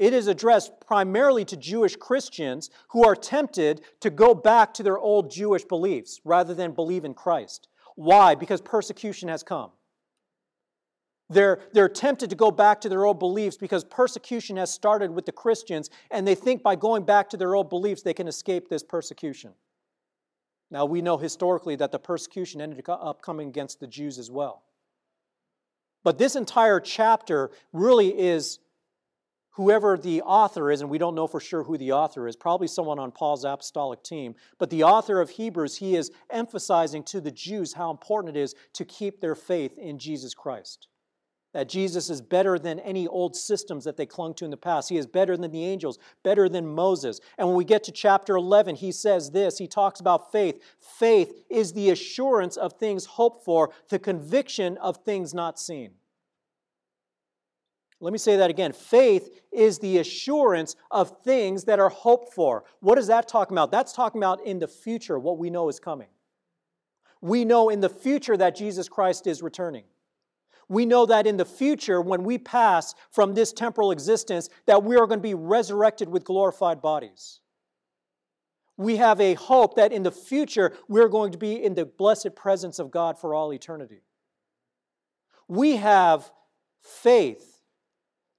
[0.02, 4.98] It is addressed primarily to Jewish Christians who are tempted to go back to their
[4.98, 7.68] old Jewish beliefs rather than believe in Christ.
[7.94, 8.34] Why?
[8.34, 9.70] Because persecution has come.
[11.30, 15.28] They're, they're tempted to go back to their old beliefs because persecution has started with
[15.28, 18.70] the Christians, and they think by going back to their old beliefs they can escape
[18.70, 19.52] this persecution.
[20.72, 24.64] Now, we know historically that the persecution ended up coming against the Jews as well.
[26.04, 28.58] But this entire chapter really is
[29.52, 32.68] whoever the author is, and we don't know for sure who the author is, probably
[32.68, 37.32] someone on Paul's apostolic team, but the author of Hebrews, he is emphasizing to the
[37.32, 40.88] Jews how important it is to keep their faith in Jesus Christ.
[41.54, 44.88] That Jesus is better than any old systems that they clung to in the past.
[44.88, 47.20] He is better than the angels, better than Moses.
[47.38, 50.64] And when we get to chapter 11, he says this he talks about faith.
[50.80, 55.92] Faith is the assurance of things hoped for, the conviction of things not seen.
[58.02, 58.74] Let me say that again.
[58.74, 62.64] Faith is the assurance of things that are hoped for.
[62.80, 63.72] What is that talking about?
[63.72, 66.08] That's talking about in the future, what we know is coming.
[67.22, 69.84] We know in the future that Jesus Christ is returning.
[70.68, 74.96] We know that in the future, when we pass from this temporal existence, that we
[74.96, 77.40] are going to be resurrected with glorified bodies.
[78.78, 82.36] We have a hope that in the future, we're going to be in the blessed
[82.36, 84.02] presence of God for all eternity.
[85.48, 86.32] We have
[86.82, 87.51] faith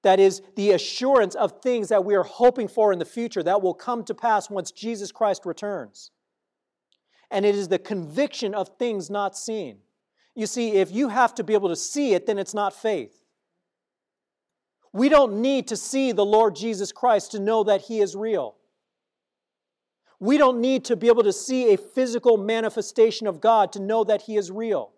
[0.03, 3.63] that is the assurance of things that we are hoping for in the future that
[3.63, 6.11] will come to pass once Jesus Christ returns.
[7.31, 9.79] And it is the conviction of things not seen.
[10.35, 13.23] You see, if you have to be able to see it, then it's not faith.
[14.93, 18.57] We don't need to see the Lord Jesus Christ to know that He is real.
[20.21, 24.05] We don't need to be able to see a physical manifestation of God to know
[24.05, 24.93] that He is real.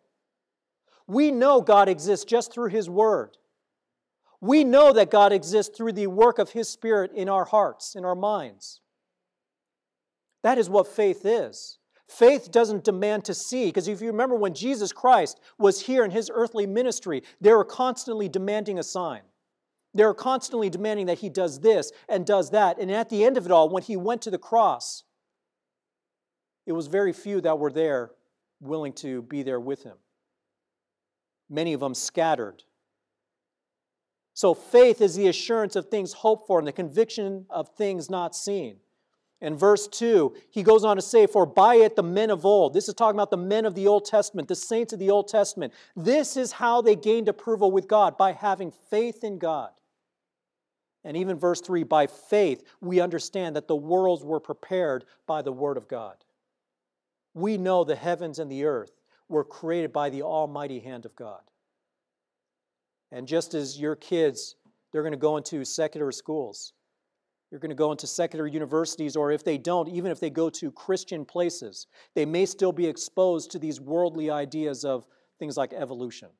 [1.07, 3.37] We know God exists just through His Word.
[4.45, 8.05] We know that God exists through the work of His Spirit in our hearts, in
[8.05, 8.83] our minds.
[10.43, 11.79] That is what faith is.
[12.11, 16.11] Faith doesn't demand to see, because if you remember when Jesus Christ was here in
[16.11, 19.23] His earthly ministry, they were constantly demanding a sign.
[19.95, 22.79] They were constantly demanding that He does this and does that.
[22.79, 25.05] And at the end of it all, when He went to the cross,
[26.67, 28.11] it was very few that were there
[28.61, 29.97] willing to be there with Him.
[31.49, 32.63] Many of them scattered
[34.35, 38.35] so faith is the assurance of things hoped for and the conviction of things not
[38.35, 38.76] seen.
[39.41, 42.74] In verse 2, he goes on to say, For by it the men of old,
[42.74, 45.28] this is talking about the men of the Old Testament, the saints of the Old
[45.28, 49.70] Testament, this is how they gained approval with God, by having faith in God.
[51.05, 55.53] And even verse 3, by faith, we understand that the worlds were prepared by the
[55.53, 56.16] Word of God.
[57.35, 58.93] We know the heavens and the earth
[59.28, 61.43] were created by the almighty hand of God.
[63.13, 64.57] And just as your kids,
[64.93, 66.73] they're going to go into secular schools,
[67.51, 70.51] you're going to go into secular universities, or if they don't, even if they go
[70.51, 75.07] to Christian places, they may still be exposed to these worldly ideas of
[75.39, 76.31] things like evolution.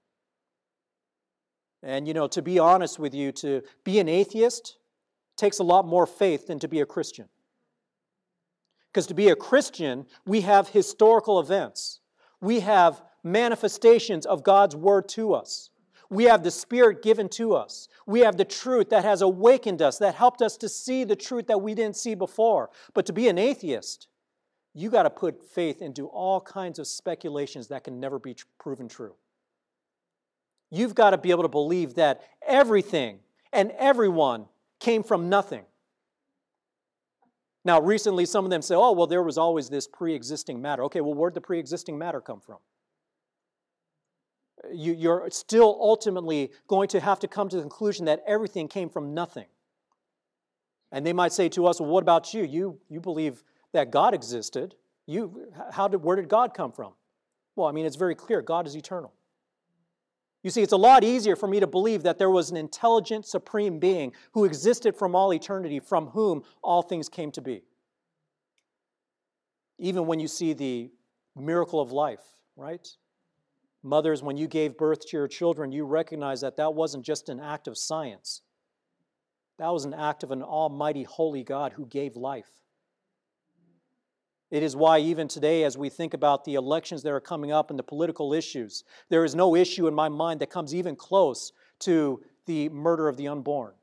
[1.85, 4.79] And, you know, to be honest with you, to be an atheist
[5.37, 7.29] takes a lot more faith than to be a Christian.
[8.93, 12.01] Because to be a Christian, we have historical events,
[12.41, 15.71] we have manifestations of God's word to us.
[16.15, 17.89] We have the Spirit given to us.
[18.07, 21.49] We have the truth that has awakened us, that helped us to see the truth
[21.49, 22.71] that we didn't see before.
[22.95, 24.07] But to be an atheist,
[24.75, 28.87] you got to put faith into all kinds of speculations that can never be proven
[28.87, 29.15] true.
[30.71, 33.19] You've got to be able to believe that everything
[33.53, 34.47] and everyone
[34.79, 35.65] came from nothing.
[37.65, 40.85] Now, recently, some of them say, oh, well, there was always this pre existing matter.
[40.85, 42.59] Okay, well, where'd the pre existing matter come from?
[44.73, 48.89] You, are still ultimately going to have to come to the conclusion that everything came
[48.89, 49.47] from nothing.
[50.93, 52.45] And they might say to us, well, what about you?
[52.45, 53.43] You, you believe
[53.73, 54.75] that God existed.
[55.07, 56.93] You, how did, where did God come from?
[57.57, 59.13] Well, I mean, it's very clear God is eternal.
[60.45, 63.27] You see, it's a lot easier for me to believe that there was an intelligent,
[63.27, 67.63] supreme being who existed from all eternity, from whom all things came to be.
[69.79, 70.91] Even when you see the
[71.35, 72.21] miracle of life,
[72.57, 72.87] right?
[73.85, 77.39] Mothers, when you gave birth to your children, you recognized that that wasn't just an
[77.39, 78.41] act of science.
[79.59, 82.49] That was an act of an almighty, holy God who gave life.
[84.51, 87.69] It is why, even today, as we think about the elections that are coming up
[87.69, 91.53] and the political issues, there is no issue in my mind that comes even close
[91.81, 93.75] to the murder of the unborn.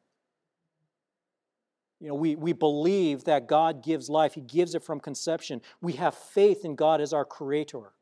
[2.00, 5.62] You know, we, we believe that God gives life, He gives it from conception.
[5.80, 7.94] We have faith in God as our creator.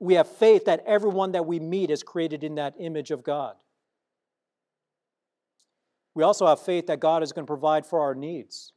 [0.00, 3.56] We have faith that everyone that we meet is created in that image of God.
[6.14, 8.72] We also have faith that God is going to provide for our needs.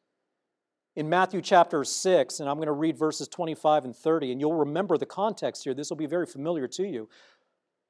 [0.96, 4.54] In Matthew chapter 6, and I'm going to read verses 25 and 30, and you'll
[4.54, 5.74] remember the context here.
[5.74, 7.08] This will be very familiar to you.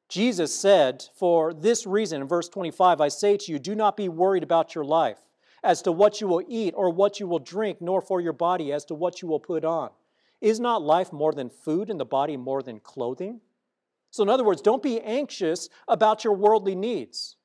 [0.08, 4.10] Jesus said, For this reason, in verse 25, I say to you, do not be
[4.10, 5.20] worried about your life
[5.64, 8.72] as to what you will eat or what you will drink, nor for your body
[8.74, 9.90] as to what you will put on.
[10.42, 13.42] Is not life more than food and the body more than clothing?
[14.10, 17.38] So, in other words, don't be anxious about your worldly needs.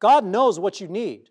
[0.00, 1.30] God knows what you need.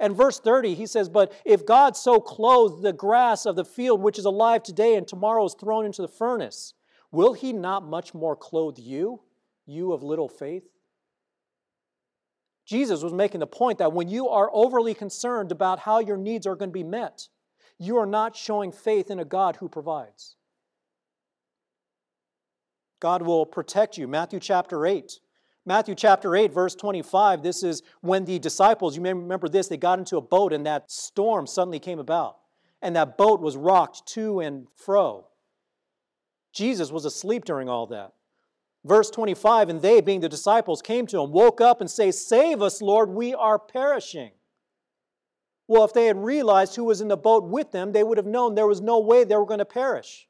[0.00, 4.02] And verse 30, he says, But if God so clothes the grass of the field,
[4.02, 6.74] which is alive today and tomorrow is thrown into the furnace,
[7.12, 9.20] will he not much more clothe you,
[9.64, 10.64] you of little faith?
[12.66, 16.46] Jesus was making the point that when you are overly concerned about how your needs
[16.46, 17.28] are going to be met,
[17.82, 20.36] you are not showing faith in a God who provides.
[23.00, 24.06] God will protect you.
[24.06, 25.18] Matthew chapter 8,
[25.66, 29.76] Matthew chapter 8, verse 25, this is when the disciples, you may remember this, they
[29.76, 32.36] got into a boat and that storm suddenly came about.
[32.80, 35.26] And that boat was rocked to and fro.
[36.52, 38.12] Jesus was asleep during all that.
[38.84, 42.60] Verse 25, and they, being the disciples, came to him, woke up and say, Save
[42.60, 44.32] us, Lord, we are perishing.
[45.68, 48.26] Well, if they had realized who was in the boat with them, they would have
[48.26, 50.28] known there was no way they were going to perish.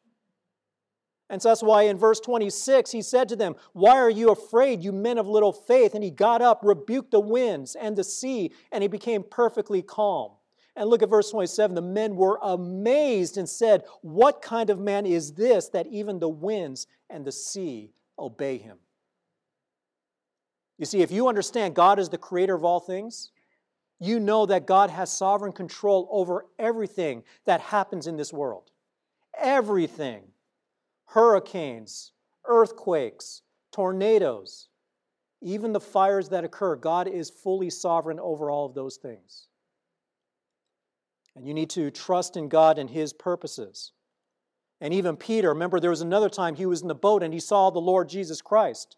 [1.33, 4.85] And so that's why in verse 26 he said to them, Why are you afraid,
[4.85, 5.95] you men of little faith?
[5.95, 10.33] And he got up, rebuked the winds and the sea, and he became perfectly calm.
[10.77, 11.75] And look at verse 27.
[11.75, 16.29] The men were amazed and said, What kind of man is this that even the
[16.29, 18.79] winds and the sea obey him?
[20.79, 23.31] You see, if you understand God is the creator of all things,
[24.03, 28.71] you know that God has sovereign control over everything that happens in this world.
[29.39, 30.25] Everything
[31.07, 32.13] hurricanes,
[32.47, 34.69] earthquakes, tornadoes,
[35.43, 36.75] even the fires that occur.
[36.75, 39.47] God is fully sovereign over all of those things.
[41.37, 43.93] And you need to trust in God and His purposes.
[44.81, 47.39] And even Peter, remember, there was another time he was in the boat and he
[47.39, 48.97] saw the Lord Jesus Christ.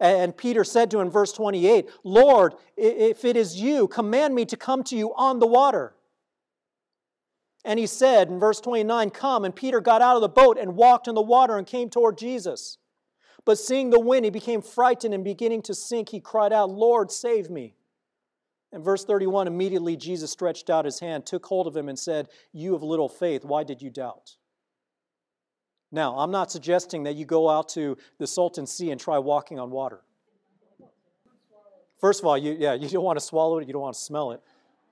[0.00, 4.56] And Peter said to him verse 28, Lord, if it is you, command me to
[4.56, 5.94] come to you on the water.
[7.64, 9.44] And he said in verse 29, Come.
[9.44, 12.16] And Peter got out of the boat and walked in the water and came toward
[12.16, 12.78] Jesus.
[13.44, 17.10] But seeing the wind, he became frightened and beginning to sink, he cried out, Lord,
[17.10, 17.74] save me.
[18.72, 22.28] In verse 31, immediately Jesus stretched out his hand, took hold of him, and said,
[22.52, 24.37] You have little faith, why did you doubt?
[25.90, 29.58] Now, I'm not suggesting that you go out to the Salton Sea and try walking
[29.58, 30.02] on water.
[32.00, 34.00] First of all, you, yeah, you don't want to swallow it, you don't want to
[34.00, 34.42] smell it.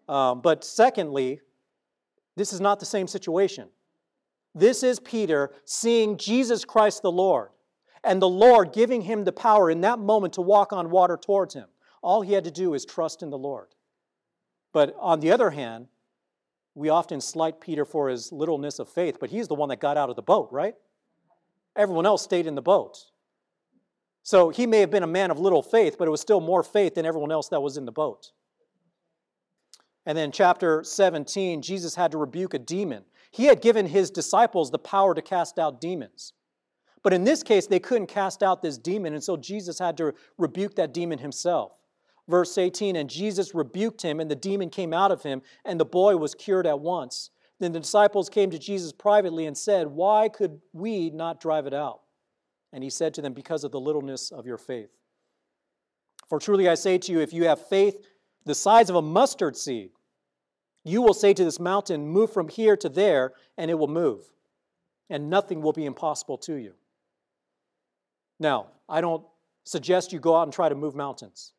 [0.09, 1.41] Um, but secondly,
[2.37, 3.69] this is not the same situation.
[4.55, 7.51] This is Peter seeing Jesus Christ the Lord
[8.05, 11.55] and the Lord giving him the power in that moment to walk on water towards
[11.55, 11.67] him.
[12.03, 13.69] All he had to do is trust in the Lord.
[14.73, 15.89] But on the other hand,
[16.75, 19.97] we often slight Peter for his littleness of faith, but he's the one that got
[19.97, 20.75] out of the boat, right?
[21.77, 22.99] Everyone else stayed in the boat.
[24.23, 26.63] So he may have been a man of little faith, but it was still more
[26.63, 28.33] faith than everyone else that was in the boat.
[30.05, 33.05] And then, chapter 17, Jesus had to rebuke a demon.
[33.31, 36.33] He had given his disciples the power to cast out demons.
[37.03, 40.13] But in this case, they couldn't cast out this demon, and so Jesus had to
[40.39, 41.73] rebuke that demon himself.
[42.29, 45.85] Verse 18 And Jesus rebuked him, and the demon came out of him, and the
[45.85, 47.31] boy was cured at once.
[47.59, 51.75] Then the disciples came to Jesus privately and said, Why could we not drive it
[51.75, 52.01] out?
[52.73, 54.91] And he said to them, Because of the littleness of your faith.
[56.29, 58.05] For truly I say to you, if you have faith
[58.45, 59.91] the size of a mustard seed,
[60.85, 64.25] you will say to this mountain, Move from here to there, and it will move,
[65.09, 66.75] and nothing will be impossible to you.
[68.39, 69.25] Now, I don't
[69.65, 71.53] suggest you go out and try to move mountains.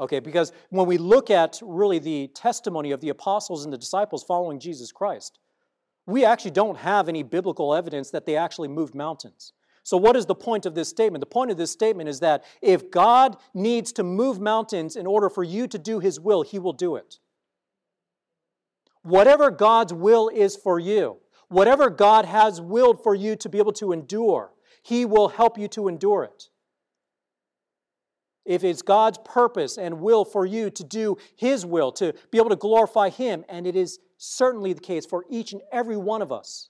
[0.00, 4.24] Okay, because when we look at really the testimony of the apostles and the disciples
[4.24, 5.38] following Jesus Christ,
[6.06, 9.52] we actually don't have any biblical evidence that they actually moved mountains.
[9.84, 11.20] So, what is the point of this statement?
[11.20, 15.28] The point of this statement is that if God needs to move mountains in order
[15.28, 17.18] for you to do His will, He will do it.
[19.02, 21.18] Whatever God's will is for you,
[21.48, 25.68] whatever God has willed for you to be able to endure, He will help you
[25.68, 26.48] to endure it.
[28.44, 32.50] If it's God's purpose and will for you to do His will, to be able
[32.50, 36.30] to glorify Him, and it is certainly the case for each and every one of
[36.30, 36.68] us,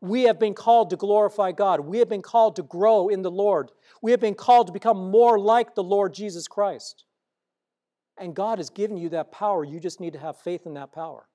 [0.00, 1.80] we have been called to glorify God.
[1.80, 3.70] We have been called to grow in the Lord.
[4.02, 7.04] We have been called to become more like the Lord Jesus Christ.
[8.18, 9.64] And God has given you that power.
[9.64, 11.28] You just need to have faith in that power.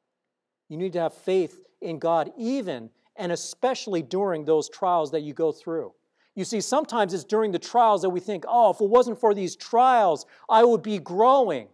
[0.69, 5.33] You need to have faith in God, even and especially during those trials that you
[5.33, 5.93] go through.
[6.35, 9.33] You see, sometimes it's during the trials that we think, oh, if it wasn't for
[9.33, 11.67] these trials, I would be growing.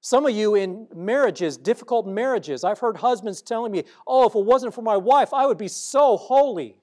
[0.00, 4.44] Some of you in marriages, difficult marriages, I've heard husbands telling me, oh, if it
[4.44, 6.78] wasn't for my wife, I would be so holy.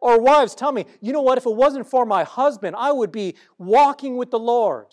[0.00, 3.12] Or wives tell me, you know what, if it wasn't for my husband, I would
[3.12, 4.86] be walking with the Lord.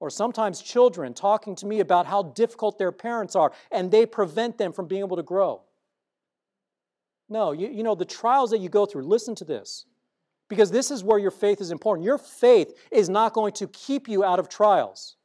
[0.00, 4.58] Or sometimes children talking to me about how difficult their parents are and they prevent
[4.58, 5.62] them from being able to grow.
[7.28, 9.86] No, you, you know, the trials that you go through, listen to this,
[10.48, 12.04] because this is where your faith is important.
[12.04, 15.16] Your faith is not going to keep you out of trials.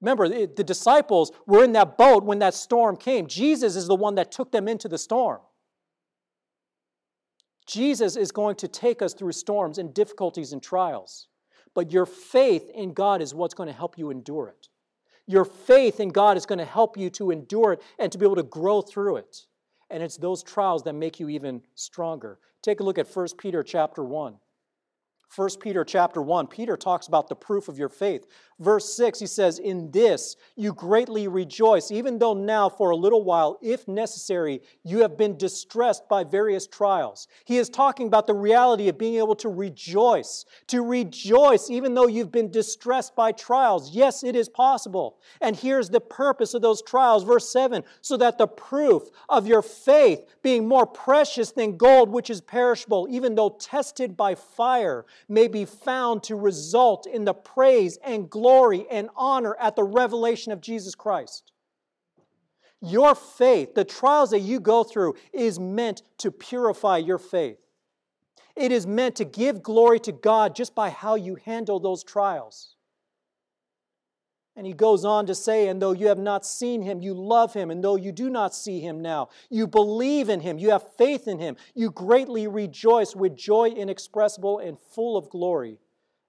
[0.00, 3.26] Remember, the, the disciples were in that boat when that storm came.
[3.26, 5.40] Jesus is the one that took them into the storm.
[7.66, 11.28] Jesus is going to take us through storms and difficulties and trials.
[11.74, 14.68] But your faith in God is what's going to help you endure it.
[15.26, 18.24] Your faith in God is going to help you to endure it and to be
[18.24, 19.44] able to grow through it.
[19.90, 22.38] And it's those trials that make you even stronger.
[22.62, 24.36] Take a look at 1 Peter chapter 1.
[25.36, 28.26] 1 Peter chapter 1, Peter talks about the proof of your faith.
[28.60, 33.22] Verse 6, he says, In this you greatly rejoice, even though now for a little
[33.22, 37.28] while, if necessary, you have been distressed by various trials.
[37.44, 42.08] He is talking about the reality of being able to rejoice, to rejoice even though
[42.08, 43.92] you've been distressed by trials.
[43.92, 45.20] Yes, it is possible.
[45.40, 47.22] And here's the purpose of those trials.
[47.22, 52.28] Verse 7 so that the proof of your faith, being more precious than gold, which
[52.28, 57.98] is perishable, even though tested by fire, may be found to result in the praise
[58.02, 61.52] and glory glory and honor at the revelation of Jesus Christ.
[62.80, 67.58] Your faith, the trials that you go through, is meant to purify your faith.
[68.56, 72.76] It is meant to give glory to God just by how you handle those trials.
[74.56, 77.52] And he goes on to say, and though you have not seen him, you love
[77.52, 77.70] him.
[77.70, 81.28] And though you do not see him now, you believe in him, you have faith
[81.28, 85.78] in him, you greatly rejoice with joy inexpressible and full of glory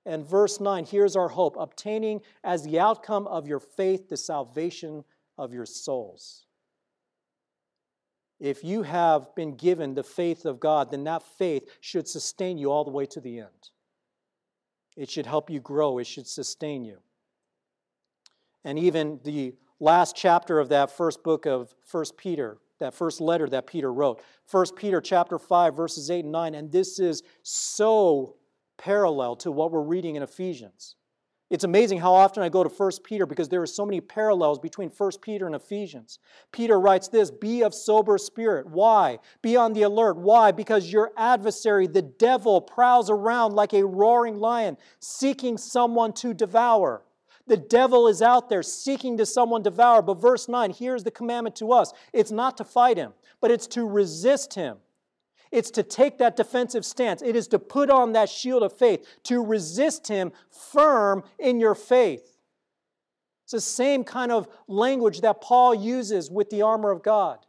[0.10, 5.04] and verse 9, here's our hope obtaining as the outcome of your faith the salvation
[5.38, 6.48] of your souls.
[8.40, 12.72] If you have been given the faith of God, then that faith should sustain you
[12.72, 13.70] all the way to the end.
[14.98, 16.98] It should help you grow, it should sustain you.
[18.66, 23.48] And even the last chapter of that first book of First Peter, that first letter
[23.50, 28.39] that Peter wrote, First Peter chapter 5 verses 8 and 9, and this is so
[28.80, 30.96] parallel to what we're reading in Ephesians.
[31.50, 34.60] It's amazing how often I go to 1 Peter because there are so many parallels
[34.60, 36.20] between 1 Peter and Ephesians.
[36.52, 38.68] Peter writes this Be of sober spirit.
[38.68, 39.18] Why?
[39.42, 40.18] Be on the alert.
[40.18, 40.52] Why?
[40.52, 47.04] Because your adversary, the devil, prowls around like a roaring lion, seeking someone to devour.
[47.48, 50.04] The devil is out there seeking to someone devour.
[50.04, 53.66] But verse 9, here's the commandment to us it's not to fight him, but it's
[53.68, 54.78] to resist him.
[55.52, 57.22] It's to take that defensive stance.
[57.22, 61.76] It is to put on that shield of faith, to resist him firm in your
[61.76, 62.38] faith.
[63.46, 67.40] It's the same kind of language that Paul uses with the armor of God.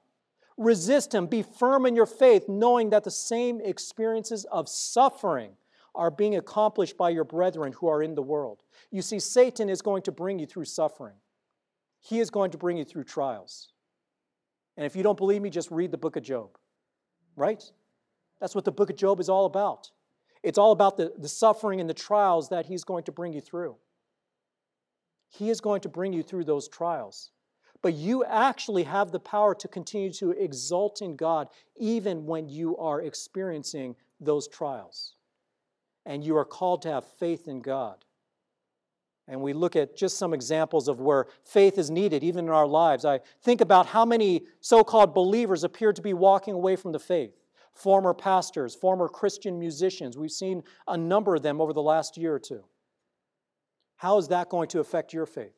[0.57, 5.53] Resist him, be firm in your faith, knowing that the same experiences of suffering
[5.94, 8.62] are being accomplished by your brethren who are in the world.
[8.90, 11.16] You see, Satan is going to bring you through suffering,
[11.98, 13.72] he is going to bring you through trials.
[14.76, 16.57] And if you don't believe me, just read the book of Job,
[17.36, 17.62] right?
[18.41, 19.91] That's what the book of Job is all about.
[20.43, 23.41] It's all about the, the suffering and the trials that he's going to bring you
[23.41, 23.76] through.
[25.28, 27.30] He is going to bring you through those trials.
[27.82, 32.76] But you actually have the power to continue to exult in God even when you
[32.78, 35.14] are experiencing those trials.
[36.05, 38.05] And you are called to have faith in God.
[39.28, 42.66] And we look at just some examples of where faith is needed, even in our
[42.66, 43.05] lives.
[43.05, 46.99] I think about how many so called believers appear to be walking away from the
[46.99, 47.39] faith
[47.72, 50.18] former pastors, former Christian musicians.
[50.18, 52.64] We've seen a number of them over the last year or two.
[53.96, 55.54] How is that going to affect your faith?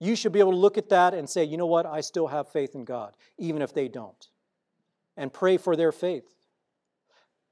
[0.00, 2.28] You should be able to look at that and say, you know what, I still
[2.28, 4.28] have faith in God, even if they don't,
[5.16, 6.34] and pray for their faith.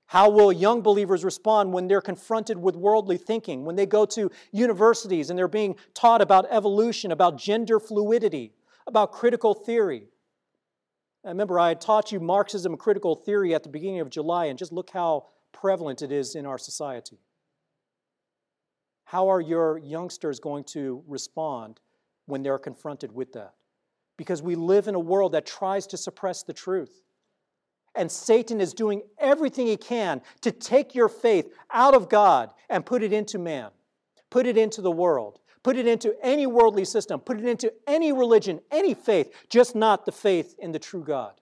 [0.07, 4.31] How will young believers respond when they're confronted with worldly thinking, when they go to
[4.53, 8.53] universities and they're being taught about evolution, about gender fluidity,
[8.87, 10.07] about critical theory?
[11.27, 14.73] I remember I taught you Marxism critical theory at the beginning of July, and just
[14.73, 17.19] look how prevalent it is in our society.
[19.07, 21.81] How are your youngsters going to respond
[22.27, 23.55] when they're confronted with that?
[24.17, 27.03] Because we live in a world that tries to suppress the truth.
[27.97, 32.87] And Satan is doing everything he can to take your faith out of God and
[32.87, 33.71] put it into man,
[34.31, 38.13] put it into the world, Put it into any worldly system, put it into any
[38.13, 41.41] religion, any faith, just not the faith in the true God.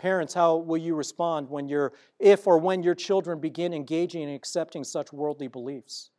[0.00, 4.34] Parents, how will you respond when your if or when your children begin engaging and
[4.34, 6.10] accepting such worldly beliefs?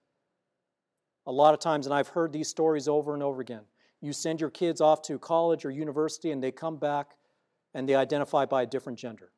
[1.28, 3.64] A lot of times, and I've heard these stories over and over again.
[4.00, 7.18] You send your kids off to college or university and they come back
[7.74, 9.34] and they identify by a different gender.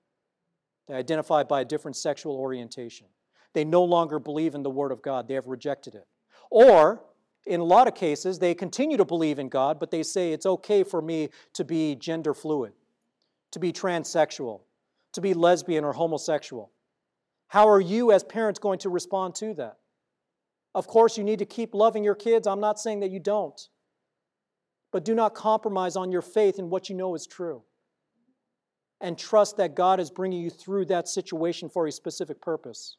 [0.88, 3.08] They identify by a different sexual orientation.
[3.54, 6.06] They no longer believe in the Word of God, they have rejected it.
[6.52, 7.02] Or
[7.46, 10.46] in a lot of cases, they continue to believe in God, but they say it's
[10.46, 12.74] okay for me to be gender fluid,
[13.52, 14.62] to be transsexual,
[15.14, 16.72] to be lesbian or homosexual.
[17.48, 19.78] How are you, as parents, going to respond to that?
[20.74, 22.48] Of course, you need to keep loving your kids.
[22.48, 23.60] I'm not saying that you don't.
[24.92, 27.64] But do not compromise on your faith in what you know is true.
[29.00, 32.98] And trust that God is bringing you through that situation for a specific purpose.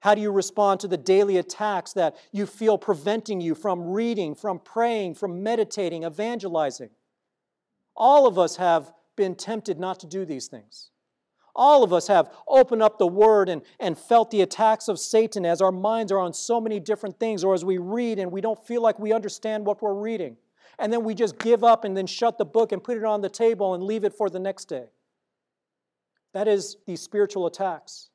[0.00, 4.34] How do you respond to the daily attacks that you feel preventing you from reading,
[4.34, 6.90] from praying, from meditating, evangelizing?
[7.94, 10.90] All of us have been tempted not to do these things.
[11.54, 15.44] All of us have opened up the Word and, and felt the attacks of Satan
[15.44, 18.40] as our minds are on so many different things, or as we read and we
[18.40, 20.36] don't feel like we understand what we're reading.
[20.78, 23.20] And then we just give up and then shut the book and put it on
[23.20, 24.86] the table and leave it for the next day.
[26.32, 28.09] That is these spiritual attacks.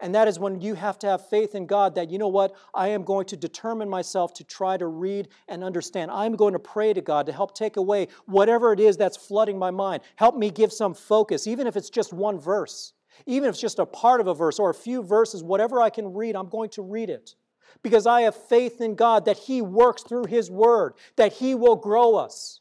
[0.00, 2.54] And that is when you have to have faith in God that, you know what,
[2.72, 6.12] I am going to determine myself to try to read and understand.
[6.12, 9.58] I'm going to pray to God to help take away whatever it is that's flooding
[9.58, 10.02] my mind.
[10.14, 12.92] Help me give some focus, even if it's just one verse,
[13.26, 15.90] even if it's just a part of a verse or a few verses, whatever I
[15.90, 17.34] can read, I'm going to read it.
[17.82, 21.76] Because I have faith in God that He works through His Word, that He will
[21.76, 22.60] grow us,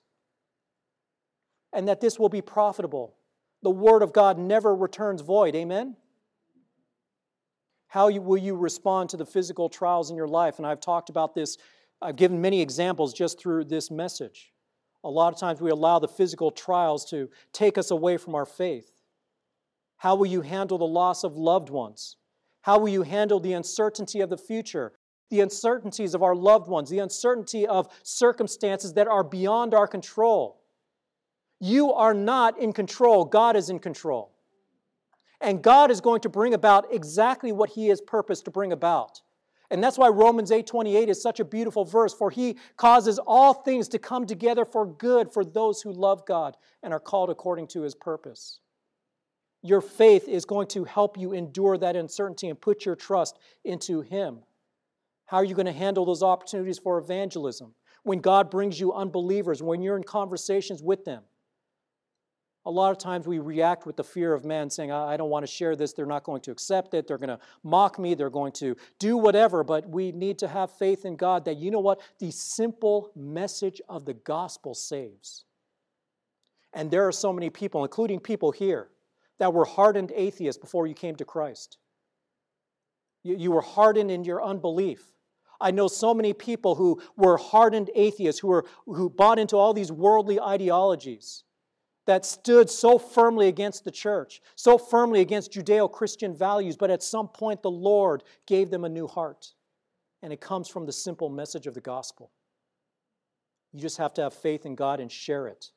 [1.72, 3.16] and that this will be profitable.
[3.62, 5.56] The Word of God never returns void.
[5.56, 5.96] Amen?
[7.88, 10.58] How will you respond to the physical trials in your life?
[10.58, 11.58] And I've talked about this,
[12.02, 14.52] I've given many examples just through this message.
[15.04, 18.46] A lot of times we allow the physical trials to take us away from our
[18.46, 18.92] faith.
[19.98, 22.18] How will you handle the loss of loved ones?
[22.62, 24.94] How will you handle the uncertainty of the future,
[25.30, 30.62] the uncertainties of our loved ones, the uncertainty of circumstances that are beyond our control?
[31.60, 34.37] You are not in control, God is in control.
[35.40, 39.22] And God is going to bring about exactly what He has purposed to bring about.
[39.70, 43.88] And that's why Romans 8:28 is such a beautiful verse for he causes all things
[43.90, 47.82] to come together for good for those who love God and are called according to
[47.82, 48.62] his purpose.
[49.62, 54.02] Your faith is going to help you endure that uncertainty and put your trust into
[54.02, 54.40] him.
[55.26, 57.74] How are you going to handle those opportunities for evangelism?
[58.04, 61.24] When God brings you unbelievers, when you're in conversations with them,
[62.68, 65.44] a lot of times we react with the fear of man saying, I don't want
[65.44, 65.94] to share this.
[65.94, 67.08] They're not going to accept it.
[67.08, 68.14] They're going to mock me.
[68.14, 69.64] They're going to do whatever.
[69.64, 72.02] But we need to have faith in God that, you know what?
[72.20, 75.46] The simple message of the gospel saves.
[76.74, 78.90] And there are so many people, including people here,
[79.40, 81.78] that were hardened atheists before you came to Christ.
[83.24, 85.06] You, you were hardened in your unbelief.
[85.62, 89.74] I know so many people who were hardened atheists, who, were, who bought into all
[89.74, 91.46] these worldly ideologies
[92.08, 97.04] that stood so firmly against the church, so firmly against Judeo Christian values, but at
[97.04, 99.54] some point the Lord gave them a new heart.
[100.24, 102.32] And it comes from the simple message of the gospel.
[103.72, 105.72] You just have to have faith in God and share it,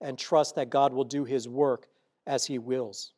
[0.00, 1.86] and trust that God will do His work
[2.26, 3.12] as He wills.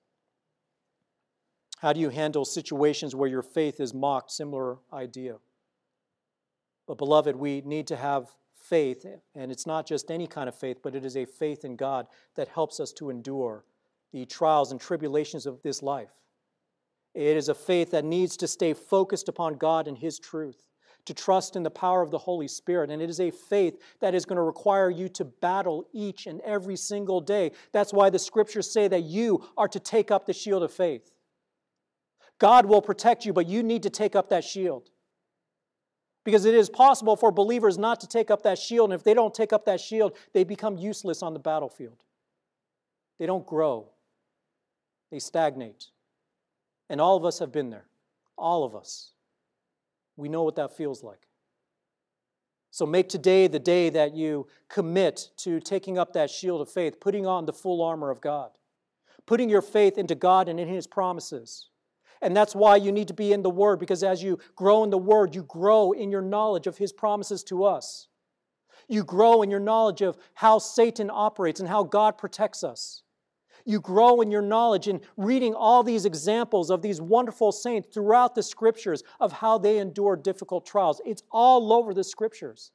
[1.79, 4.31] How do you handle situations where your faith is mocked?
[4.31, 5.37] Similar idea.
[6.87, 8.29] But, beloved, we need to have
[8.69, 11.77] faith, and it's not just any kind of faith, but it is a faith in
[11.77, 13.65] God that helps us to endure
[14.13, 16.11] the trials and tribulations of this life.
[17.15, 20.67] It is a faith that needs to stay focused upon God and His truth,
[21.07, 22.91] to trust in the power of the Holy Spirit.
[22.91, 26.41] And it is a faith that is going to require you to battle each and
[26.41, 27.53] every single day.
[27.73, 31.13] That's why the scriptures say that you are to take up the shield of faith.
[32.39, 34.91] God will protect you, but you need to take up that shield.
[36.27, 39.15] Because it is possible for believers not to take up that shield, and if they
[39.15, 42.03] don't take up that shield, they become useless on the battlefield.
[43.21, 43.91] They don't grow,
[45.13, 45.87] they stagnate.
[46.91, 47.87] And all of us have been there.
[48.37, 49.13] All of us.
[50.17, 51.29] We know what that feels like.
[52.73, 56.99] So make today the day that you commit to taking up that shield of faith,
[56.99, 58.51] putting on the full armor of God,
[59.27, 61.69] putting your faith into God and in His promises.
[62.23, 64.91] And that's why you need to be in the Word, because as you grow in
[64.91, 68.09] the Word, you grow in your knowledge of His promises to us.
[68.89, 73.03] You grow in your knowledge of how Satan operates and how God protects us.
[73.65, 78.37] You grow in your knowledge in reading all these examples of these wonderful saints throughout
[78.37, 81.01] the scriptures of how they endure difficult trials.
[81.05, 82.71] It's all over the scriptures.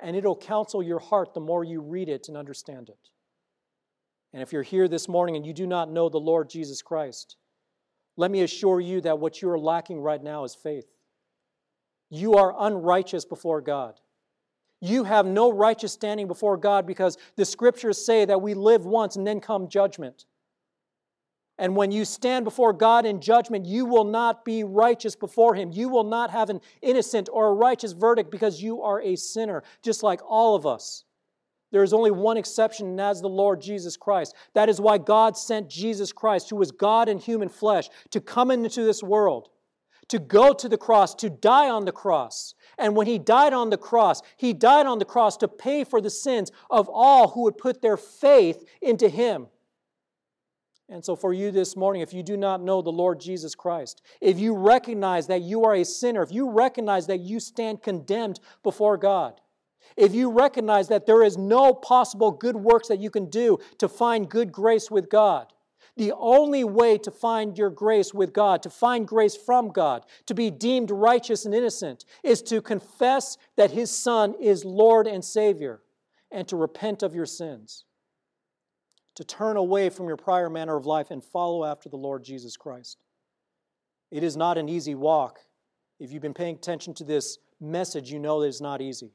[0.00, 3.10] And it'll counsel your heart the more you read it and understand it.
[4.32, 7.36] And if you're here this morning and you do not know the Lord Jesus Christ,
[8.16, 10.86] let me assure you that what you are lacking right now is faith.
[12.10, 14.00] You are unrighteous before God.
[14.80, 19.16] You have no righteous standing before God because the scriptures say that we live once
[19.16, 20.26] and then come judgment.
[21.58, 25.70] And when you stand before God in judgment, you will not be righteous before Him.
[25.70, 29.62] You will not have an innocent or a righteous verdict because you are a sinner,
[29.82, 31.04] just like all of us.
[31.72, 34.34] There is only one exception, and that's the Lord Jesus Christ.
[34.54, 38.50] That is why God sent Jesus Christ, who was God in human flesh, to come
[38.50, 39.48] into this world,
[40.08, 42.54] to go to the cross, to die on the cross.
[42.78, 46.02] And when he died on the cross, he died on the cross to pay for
[46.02, 49.46] the sins of all who would put their faith into him.
[50.90, 54.02] And so, for you this morning, if you do not know the Lord Jesus Christ,
[54.20, 58.40] if you recognize that you are a sinner, if you recognize that you stand condemned
[58.62, 59.40] before God,
[59.96, 63.88] if you recognize that there is no possible good works that you can do to
[63.88, 65.52] find good grace with God,
[65.96, 70.34] The only way to find your grace with God, to find grace from God, to
[70.34, 75.82] be deemed righteous and innocent, is to confess that His Son is Lord and Savior
[76.30, 77.84] and to repent of your sins,
[79.16, 82.56] to turn away from your prior manner of life and follow after the Lord Jesus
[82.56, 82.96] Christ.
[84.10, 85.40] It is not an easy walk.
[86.00, 89.12] If you've been paying attention to this message, you know that it's not easy.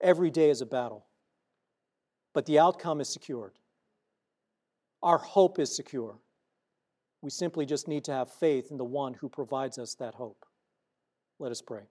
[0.00, 1.06] Every day is a battle,
[2.32, 3.58] but the outcome is secured.
[5.02, 6.18] Our hope is secure.
[7.20, 10.44] We simply just need to have faith in the one who provides us that hope.
[11.40, 11.82] Let us pray.